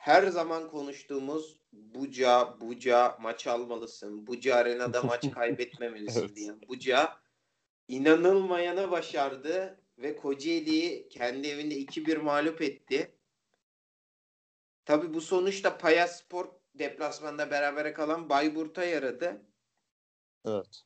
her 0.00 0.26
zaman 0.26 0.68
konuştuğumuz 0.70 1.60
Buca, 1.72 2.60
Buca 2.60 3.18
maç 3.20 3.46
almalısın. 3.46 4.26
Buca 4.26 4.56
Arena'da 4.56 5.02
maç 5.02 5.30
kaybetmemelisin 5.34 6.20
Evet. 6.20 6.36
diyen 6.36 6.60
Buca 6.68 7.16
inanılmayana 7.88 8.90
başardı 8.90 9.80
ve 9.98 10.16
Kocaeli'yi 10.16 11.08
kendi 11.08 11.48
evinde 11.48 11.74
2-1 11.74 12.18
mağlup 12.18 12.62
etti. 12.62 13.14
Tabi 14.84 15.14
bu 15.14 15.20
sonuçta 15.20 15.78
Payas 15.78 16.20
Spor 16.20 16.48
deplasmanda 16.78 17.50
berabere 17.50 17.92
kalan 17.92 18.28
Bayburt'a 18.28 18.84
yaradı. 18.84 19.42
Evet. 20.46 20.82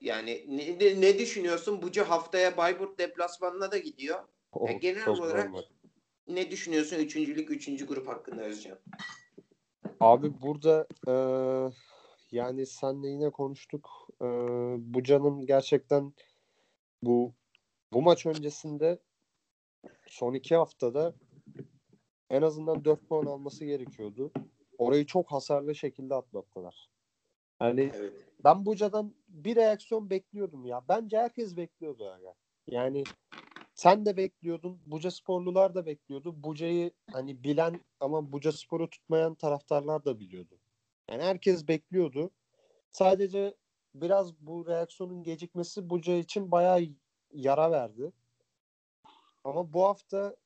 Yani 0.00 0.44
ne, 0.48 1.00
ne, 1.00 1.18
düşünüyorsun? 1.18 1.82
Buca 1.82 2.08
haftaya 2.10 2.56
Bayburt 2.56 2.98
deplasmanına 2.98 3.72
da 3.72 3.78
gidiyor. 3.78 4.24
O, 4.52 4.66
Ya 4.66 4.72
genel 4.72 5.04
çok 5.04 5.20
olarak- 5.20 5.44
normal. 5.44 5.62
Ne 6.28 6.50
düşünüyorsun 6.50 6.96
üçüncülük, 6.96 7.50
üçüncü 7.50 7.86
grup 7.86 8.08
hakkında 8.08 8.42
Özcan? 8.42 8.78
Abi 10.00 10.40
burada 10.42 10.86
eee, 11.06 11.72
yani 12.32 12.66
senle 12.66 13.08
yine 13.08 13.30
konuştuk. 13.30 13.90
Eee 14.20 14.26
Buca'nın 14.78 15.46
gerçekten 15.46 16.12
bu 17.02 17.34
bu 17.92 18.02
maç 18.02 18.26
öncesinde 18.26 18.98
son 20.06 20.34
iki 20.34 20.56
haftada 20.56 21.14
en 22.30 22.42
azından 22.42 22.84
4 22.84 23.08
puan 23.08 23.26
alması 23.26 23.64
gerekiyordu. 23.64 24.32
Orayı 24.80 25.06
çok 25.06 25.32
hasarlı 25.32 25.74
şekilde 25.74 26.14
atlattılar. 26.14 26.90
Yani 27.60 27.90
Evet. 27.94 28.12
ben 28.44 28.66
Buca'dan 28.66 29.14
bir 29.28 29.56
reaksiyon 29.56 30.10
bekliyordum 30.10 30.66
ya. 30.66 30.82
Bence 30.88 31.18
herkes 31.18 31.56
bekliyordu 31.56 32.02
yani. 32.02 32.34
Yani 32.66 33.04
sen 33.74 34.06
de 34.06 34.16
bekliyordun. 34.16 34.80
Buca 34.86 35.10
sporlular 35.10 35.74
da 35.74 35.86
bekliyordu. 35.86 36.42
Buca'yı 36.42 36.90
hani 37.12 37.44
bilen 37.44 37.80
ama 38.00 38.32
Buca 38.32 38.52
sporu 38.52 38.90
tutmayan 38.90 39.34
taraftarlar 39.34 40.04
da 40.04 40.20
biliyordu. 40.20 40.58
Yani 41.10 41.22
herkes 41.22 41.68
bekliyordu. 41.68 42.30
Sadece 42.92 43.54
biraz 43.94 44.34
bu 44.40 44.66
reaksiyonun 44.66 45.22
gecikmesi 45.22 45.90
Buca 45.90 46.14
için 46.14 46.50
bayağı 46.50 46.80
yara 47.32 47.70
verdi. 47.70 48.12
Ama 49.44 49.72
bu 49.72 49.84
hafta 49.84 50.36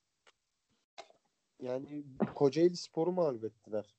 yani 1.61 2.05
Kocaeli 2.35 2.77
Spor'u 2.77 3.13
mağlup 3.13 3.45
ettiler. 3.45 3.95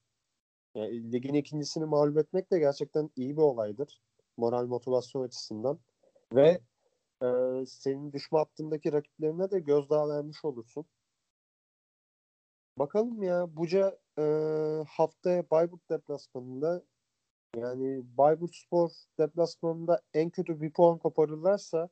Yani 0.75 1.11
ligin 1.11 1.33
ikincisini 1.33 1.85
mağlup 1.85 2.17
etmek 2.17 2.51
de 2.51 2.59
gerçekten 2.59 3.09
iyi 3.15 3.37
bir 3.37 3.41
olaydır. 3.41 4.01
Moral 4.37 4.65
motivasyon 4.65 5.23
açısından. 5.23 5.79
Ve 6.33 6.61
e, 7.23 7.27
senin 7.67 8.13
düşme 8.13 8.39
hattındaki 8.39 8.93
rakiplerine 8.93 9.51
de 9.51 9.59
gözdağı 9.59 10.09
vermiş 10.09 10.45
olursun. 10.45 10.85
Bakalım 12.79 13.23
ya 13.23 13.55
Buca 13.57 13.99
e, 14.19 14.23
haftaya 14.87 15.49
Bayburt 15.49 15.89
deplasmanında 15.89 16.83
yani 17.55 18.03
Bayburt 18.17 18.55
Spor 18.55 18.89
deplasmanında 19.19 20.01
en 20.13 20.29
kötü 20.29 20.61
bir 20.61 20.73
puan 20.73 20.97
koparırlarsa 20.97 21.89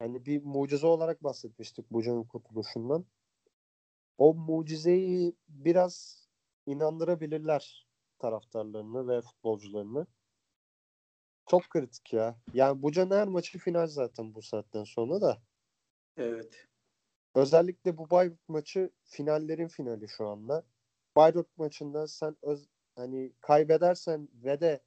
yani 0.00 0.26
bir 0.26 0.44
mucize 0.44 0.86
olarak 0.86 1.24
bahsetmiştik 1.24 1.90
Buca'nın 1.90 2.24
kurtuluşundan. 2.24 3.04
O 4.18 4.34
mucizeyi 4.34 5.36
biraz 5.48 6.27
inandırabilirler 6.68 7.86
taraftarlarını 8.18 9.08
ve 9.08 9.20
futbolcularını. 9.20 10.06
Çok 11.46 11.70
kritik 11.70 12.12
ya. 12.12 12.38
Yani 12.54 12.82
Buca'nın 12.82 13.16
her 13.16 13.28
maçı 13.28 13.58
final 13.58 13.86
zaten 13.86 14.34
bu 14.34 14.42
saatten 14.42 14.84
sonra 14.84 15.20
da. 15.20 15.42
Evet. 16.16 16.66
Özellikle 17.34 17.98
bu 17.98 18.10
Bayburt 18.10 18.48
maçı 18.48 18.90
finallerin 19.04 19.68
finali 19.68 20.08
şu 20.08 20.26
anda. 20.28 20.64
Bayreuth 21.16 21.58
maçında 21.58 22.08
sen 22.08 22.36
öz, 22.42 22.68
hani 22.96 23.32
kaybedersen 23.40 24.28
ve 24.32 24.60
de 24.60 24.80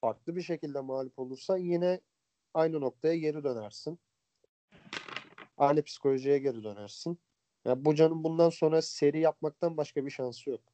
farklı 0.00 0.36
bir 0.36 0.42
şekilde 0.42 0.80
mağlup 0.80 1.18
olursan 1.18 1.56
yine 1.56 2.00
aynı 2.54 2.80
noktaya 2.80 3.16
geri 3.16 3.44
dönersin. 3.44 3.98
Aynı 5.56 5.82
psikolojiye 5.82 6.38
geri 6.38 6.64
dönersin. 6.64 7.18
Ya 7.64 7.84
bu 7.84 7.94
canın 7.94 8.24
bundan 8.24 8.50
sonra 8.50 8.82
seri 8.82 9.20
yapmaktan 9.20 9.76
başka 9.76 10.06
bir 10.06 10.10
şansı 10.10 10.50
yok. 10.50 10.73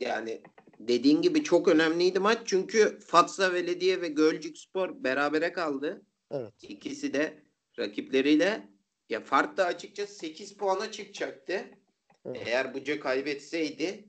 Yani 0.00 0.42
dediğin 0.78 1.22
gibi 1.22 1.44
çok 1.44 1.68
önemliydi 1.68 2.18
maç 2.18 2.38
çünkü 2.44 2.98
Fatsa 3.00 3.54
Belediye 3.54 4.00
ve 4.00 4.08
Gölcük 4.08 4.58
Spor 4.58 5.04
berabere 5.04 5.52
kaldı. 5.52 6.02
Evet. 6.30 6.52
İkisi 6.62 7.14
de 7.14 7.42
rakipleriyle 7.78 8.68
ya 9.08 9.20
fark 9.20 9.56
da 9.56 9.66
açıkçası 9.66 10.14
8 10.14 10.56
puana 10.56 10.92
çıkacaktı. 10.92 11.64
Evet. 12.24 12.42
Eğer 12.46 12.74
Buca 12.74 13.00
kaybetseydi 13.00 14.08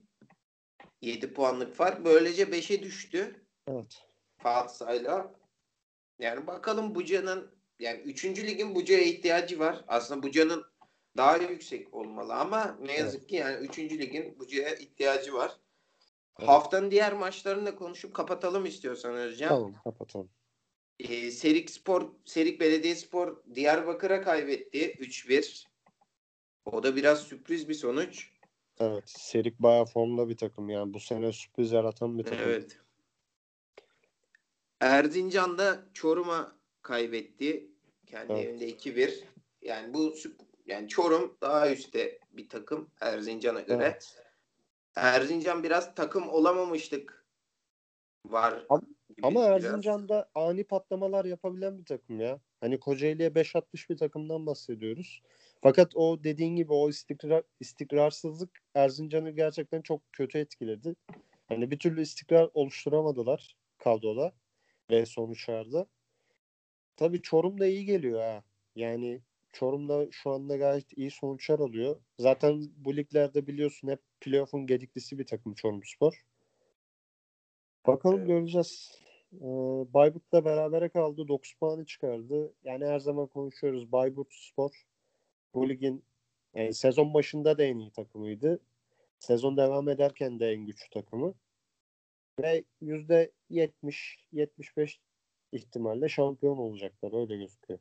7 1.02 1.34
puanlık 1.34 1.76
fark 1.76 2.06
böylece 2.06 2.44
5'e 2.44 2.84
düştü. 2.84 3.46
Evet. 3.68 3.96
Fatsa'yla. 4.38 5.36
Yani 6.20 6.48
bakalım 6.48 6.96
Buca'nın 6.96 7.52
yani 7.80 8.02
3. 8.02 8.26
ligin 8.26 8.76
Buca'ya 8.76 9.02
ihtiyacı 9.02 9.60
var. 9.60 9.86
Aslında 9.88 10.24
Buca'nın 10.24 10.66
daha 11.18 11.38
yüksek 11.38 11.94
olmalı 11.94 12.34
ama 12.34 12.78
ne 12.82 12.94
yazık 12.98 13.30
ki 13.30 13.36
yani 13.36 13.66
3. 13.66 13.80
ligin 13.80 14.40
Buca'ya 14.40 14.76
ihtiyacı 14.76 15.34
var. 15.34 15.60
Evet. 16.40 16.50
Haftanın 16.50 16.92
diğer 16.92 17.14
maçlarını 17.14 17.66
da 17.66 17.76
konuşup 17.76 18.14
kapatalım 18.14 18.66
istiyorsan 18.66 19.16
Özcan. 19.16 19.50
Tamam 19.50 19.74
kapatalım. 19.84 20.30
Ee, 21.00 21.32
Serik 21.32 21.72
Spor, 21.72 22.12
Serik 22.26 22.62
Belediyespor 22.62 23.44
Diyarbakır'a 23.56 24.22
kaybetti 24.22 24.94
3-1. 24.94 25.68
O 26.66 26.84
da 26.84 26.96
biraz 26.96 27.22
sürpriz 27.22 27.70
bir 27.70 27.74
sonuç. 27.74 28.32
Evet. 28.80 29.04
Serik 29.06 29.60
bayağı 29.60 29.86
formda 29.86 30.30
bir 30.30 30.38
takım 30.38 30.70
yani. 30.70 30.94
Bu 30.94 31.00
sene 31.00 31.34
sürpriz 31.34 31.72
yaratan 31.72 32.20
bir 32.20 32.24
takım. 32.24 32.40
Evet. 32.44 32.80
Erzincan 34.80 35.58
da 35.58 35.86
Çorum'a 35.94 36.56
kaybetti. 36.82 37.68
Kendi 38.06 38.34
Evet. 38.34 38.46
evinde 38.46 38.70
2-1. 38.70 39.24
Yani 39.62 39.94
bu 39.94 40.14
yani 40.66 40.88
Çorum 40.88 41.38
daha 41.42 41.72
üstte 41.72 42.20
bir 42.32 42.50
takım 42.50 42.90
Erzincan'a 43.02 43.62
göre. 43.62 43.84
Evet. 43.84 44.23
Erzincan 44.96 45.64
biraz 45.64 45.96
takım 45.96 46.30
olamamıştık 46.30 47.26
var. 48.26 48.66
Ama- 48.70 48.82
Ama. 49.24 49.46
Erzincan'da 49.46 50.30
ani 50.36 50.64
patlamalar 50.64 51.26
yapabilen 51.26 51.80
bir 51.80 51.86
takım 51.86 52.20
ya. 52.20 52.40
Hani 52.62 52.80
Kocaeli'ye 52.80 53.36
5 53.36 53.56
atmış 53.56 53.90
bir 53.90 53.98
takımdan 53.98 54.46
bahsediyoruz. 54.46 55.22
Fakat 55.62 55.96
o 55.96 56.24
dediğin 56.24 56.56
gibi 56.56 56.74
o 56.74 56.90
istikrar 56.90 57.44
istikrarsızlık 57.60 58.62
Erzincan'ı 58.76 59.32
gerçekten 59.32 59.82
çok 59.82 60.14
kötü 60.14 60.38
etkiledi. 60.38 60.96
Hani 61.48 61.72
bir 61.72 61.80
türlü 61.80 62.02
istikrar 62.02 62.50
oluşturamadılar 62.54 63.56
kadroda 63.78 64.34
ve 64.92 65.06
sonuçlarda. 65.06 65.88
Tabii 66.96 67.22
Çorum 67.22 67.60
da 67.60 67.66
iyi 67.66 67.86
geliyor 67.86 68.22
ha. 68.22 68.44
Yani 68.76 69.22
Çorum 69.52 69.90
da 69.90 70.08
şu 70.12 70.32
anda 70.32 70.58
gayet 70.58 70.98
iyi 70.98 71.12
sonuçlar 71.12 71.60
alıyor. 71.60 72.02
Zaten 72.20 72.64
bu 72.78 72.96
liglerde 72.96 73.48
biliyorsun 73.48 73.88
hep 73.88 74.02
playoff'un 74.24 74.68
gediklisi 74.68 75.20
bir 75.20 75.26
takım 75.26 75.54
Çorumspor. 75.54 76.26
Bakalım 77.88 78.18
Evet. 78.18 78.28
göreceğiz. 78.28 79.00
Ee, 79.34 79.46
Bayburt'la 79.94 80.46
berabere 80.46 80.90
kaldı. 80.90 81.28
9 81.28 81.54
puanı 81.54 81.86
çıkardı. 81.86 82.54
Yani 82.64 82.86
her 82.86 83.00
zaman 83.00 83.28
konuşuyoruz. 83.28 83.92
Bayburt 83.92 84.34
Spor 84.34 84.86
bu 85.54 85.70
ligin 85.70 86.06
yani 86.54 86.74
sezon 86.74 87.14
başında 87.14 87.58
da 87.58 87.64
en 87.64 87.78
iyi 87.78 87.92
takımıydı. 87.92 88.60
Sezon 89.20 89.58
devam 89.58 89.90
ederken 89.90 90.40
de 90.40 90.52
en 90.52 90.66
güçlü 90.66 90.90
takımı. 90.90 91.34
Ve 92.40 92.64
%70-75 92.82 95.00
ihtimalle 95.52 96.10
şampiyon 96.10 96.58
olacaklar. 96.58 97.22
Öyle 97.22 97.38
gözüküyor. 97.38 97.80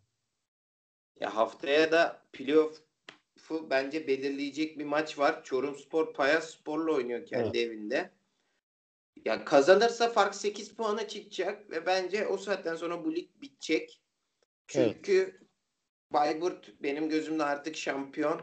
Ya 1.21 1.37
haftaya 1.37 1.93
da 1.93 2.23
playoff'u 2.33 2.83
bence 3.51 4.07
belirleyecek 4.07 4.79
bir 4.79 4.85
maç 4.85 5.19
var. 5.19 5.45
Çorumspor 5.45 6.13
Payas 6.15 6.51
Spor'la 6.51 6.93
oynuyor 6.93 7.27
kendi 7.27 7.59
evinde. 7.59 8.11
Ya 9.25 9.45
kazanırsa 9.45 10.09
fark 10.09 10.35
8 10.35 10.75
puana 10.75 11.09
çıkacak 11.09 11.71
ve 11.71 11.87
bence 11.87 12.27
o 12.27 12.37
saatten 12.37 12.77
sonra 12.77 13.05
bu 13.05 13.15
lig 13.15 13.29
bitecek. 13.43 14.03
Çünkü 14.67 15.41
Bayburt 16.11 16.83
benim 16.83 17.09
gözümde 17.09 17.45
artık 17.45 17.77
şampiyon. 17.77 18.43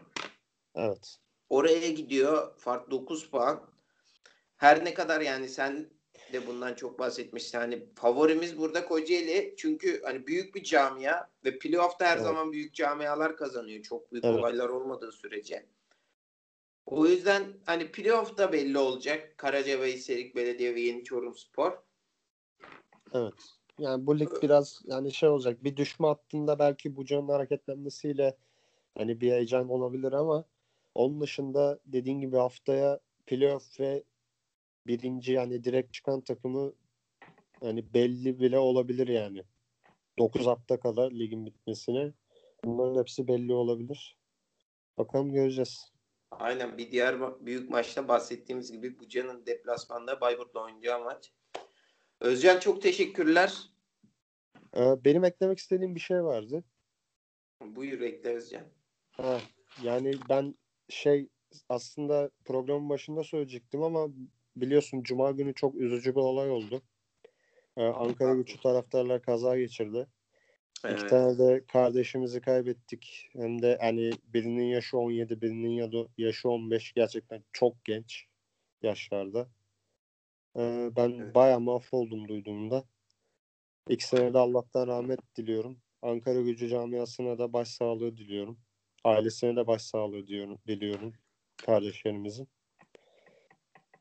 Evet. 0.75 1.17
Oraya 1.49 1.89
gidiyor. 1.89 2.57
Fark 2.57 2.91
9 2.91 3.29
puan. 3.29 3.69
Her 4.57 4.85
ne 4.85 4.93
kadar 4.93 5.21
yani 5.21 5.49
sen 5.49 5.89
de 6.33 6.47
bundan 6.47 6.73
çok 6.73 6.99
bahsetmiştin. 6.99 7.57
Hani 7.57 7.85
favorimiz 7.95 8.57
burada 8.57 8.85
Kocaeli. 8.85 9.53
Çünkü 9.57 10.01
hani 10.03 10.27
büyük 10.27 10.55
bir 10.55 10.63
camia 10.63 11.27
ve 11.45 11.59
playoff'ta 11.59 12.05
her 12.05 12.15
Evet. 12.15 12.25
zaman 12.25 12.51
büyük 12.51 12.73
camialar 12.73 13.35
kazanıyor. 13.35 13.83
Çok 13.83 14.11
büyük 14.11 14.25
Evet. 14.25 14.39
olaylar 14.39 14.69
olmadığı 14.69 15.11
sürece. 15.11 15.65
O 16.85 17.05
yüzden 17.05 17.43
hani 17.65 17.91
playoff'ta 17.91 18.53
belli 18.53 18.77
olacak. 18.77 19.37
Karacabey, 19.37 19.97
Serik 19.97 20.35
Belediye 20.35 20.75
ve 20.75 20.81
Yeni 20.81 21.03
Çorumspor. 21.03 21.71
Evet. 23.13 23.33
Yani 23.79 24.07
bu 24.07 24.19
lig 24.19 24.29
biraz 24.41 24.81
yani 24.85 25.13
şey 25.13 25.29
olacak. 25.29 25.63
Bir 25.63 25.77
düşme 25.77 26.07
hattında 26.07 26.59
belki 26.59 26.95
bu 26.95 27.05
canın 27.05 27.29
hareketlenmesiyle 27.29 28.37
hani 28.97 29.21
bir 29.21 29.31
heyecan 29.31 29.69
olabilir 29.69 30.13
ama 30.13 30.45
onun 30.95 31.21
dışında 31.21 31.79
dediğin 31.85 32.19
gibi 32.19 32.37
haftaya 32.37 32.99
playoff 33.27 33.79
ve 33.79 34.03
birinci 34.87 35.31
yani 35.31 35.63
direkt 35.63 35.93
çıkan 35.93 36.21
takımı 36.21 36.73
hani 37.59 37.93
belli 37.93 38.39
bile 38.39 38.57
olabilir 38.59 39.07
yani. 39.07 39.43
9 40.19 40.45
hafta 40.45 40.79
kadar 40.79 41.11
ligin 41.11 41.45
bitmesine. 41.45 42.13
Bunların 42.63 42.99
hepsi 42.99 43.27
belli 43.27 43.53
olabilir. 43.53 44.17
Bakalım 44.97 45.33
göreceğiz. 45.33 45.91
Aynen 46.31 46.77
bir 46.77 46.91
diğer 46.91 47.45
büyük 47.45 47.69
maçta 47.69 48.07
bahsettiğimiz 48.07 48.71
gibi 48.71 48.99
Buca'nın 48.99 49.45
deplasmanda 49.45 50.21
Bayburt'la 50.21 50.63
oynayacağı 50.63 51.03
maç. 51.03 51.31
Özcan 52.19 52.59
çok 52.59 52.81
teşekkürler. 52.81 53.69
Ee, 54.77 55.05
benim 55.05 55.23
eklemek 55.23 55.57
istediğim 55.57 55.95
bir 55.95 55.99
şey 55.99 56.23
vardı. 56.23 56.63
Buyur 57.61 58.01
ekle 58.01 58.29
Özcan. 58.29 58.63
Ha, 59.11 59.39
yani 59.83 60.13
ben 60.29 60.55
şey 60.89 61.29
aslında 61.69 62.29
programın 62.45 62.89
başında 62.89 63.23
söyleyecektim 63.23 63.83
ama 63.83 64.07
biliyorsun 64.61 65.03
Cuma 65.03 65.31
günü 65.31 65.53
çok 65.53 65.75
üzücü 65.75 66.11
bir 66.11 66.19
olay 66.19 66.51
oldu. 66.51 66.81
Ee, 67.77 67.83
Ankara 67.83 68.33
güçlü 68.33 68.61
taraftarlar 68.61 69.21
kaza 69.21 69.57
geçirdi. 69.57 70.07
İki 70.77 70.85
Evet. 70.85 71.09
tane 71.09 71.37
de 71.37 71.65
kardeşimizi 71.65 72.41
kaybettik. 72.41 73.29
Hem 73.33 73.61
de 73.61 73.77
hani 73.81 74.11
birinin 74.27 74.65
yaşı 74.65 74.97
17, 74.97 75.41
birinin 75.41 76.07
yaşı 76.17 76.49
15. 76.49 76.93
Gerçekten 76.93 77.43
çok 77.53 77.85
genç 77.85 78.25
yaşlarda. 78.81 79.49
Ee, 80.57 80.89
ben 80.95 81.11
Evet. 81.11 81.35
bayağı 81.35 81.59
mahvoldum 81.59 82.27
duyduğumda. 82.27 82.83
İkisine 83.89 84.33
de 84.33 84.37
Allah'tan 84.37 84.87
rahmet 84.87 85.19
diliyorum. 85.35 85.79
Ankara 86.01 86.41
gücü 86.41 86.69
camiasına 86.69 87.37
da 87.37 87.53
başsağlığı 87.53 88.17
diliyorum. 88.17 88.59
Ailesine 89.03 89.55
de 89.55 89.67
başsağlığı 89.67 90.27
diyorum, 90.27 90.59
diliyorum 90.67 91.13
kardeşlerimizin. 91.57 92.47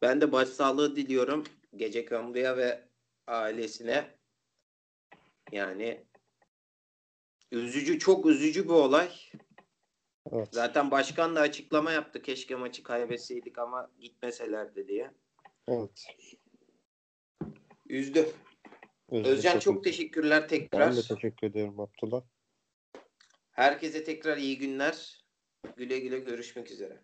Ben 0.03 0.21
de 0.21 0.33
başsağlığı 0.33 0.97
diliyorum 0.97 1.45
Gece 1.77 2.05
Kambu'ya 2.05 2.57
ve 2.57 2.89
ailesine. 3.27 4.19
Yani 5.53 6.05
üzücü, 7.53 7.99
çok 7.99 8.27
üzücü 8.27 8.65
bir 8.65 8.73
olay. 8.73 9.11
Evet. 10.33 10.49
Zaten 10.53 10.91
başkan 10.91 11.37
da 11.37 11.41
açıklama 11.41 11.93
yaptı. 11.93 12.23
Keşke 12.23 12.55
maçı 12.55 12.83
kaybetseydik 12.83 13.59
ama 13.59 13.91
gitmeselerdi 14.01 14.89
diye. 14.89 15.11
Evet. 15.69 16.07
Üzdü. 17.89 18.33
Özür 19.11 19.31
Özcan 19.31 19.59
çok 19.59 19.75
dilerim. 19.75 19.83
teşekkürler 19.83 20.49
tekrar. 20.49 20.81
Ben 20.81 20.97
de 20.97 21.03
teşekkür 21.03 21.47
ederim 21.47 21.81
Abdullah. 21.81 22.23
Herkese 23.51 24.05
tekrar 24.05 24.37
iyi 24.37 24.59
günler. 24.59 25.25
Güle 25.77 25.99
güle 25.99 26.19
görüşmek 26.19 26.71
üzere. 26.71 27.01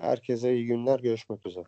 Herkese 0.00 0.54
iyi 0.54 0.66
günler. 0.66 1.00
Görüşmek 1.00 1.46
üzere. 1.46 1.64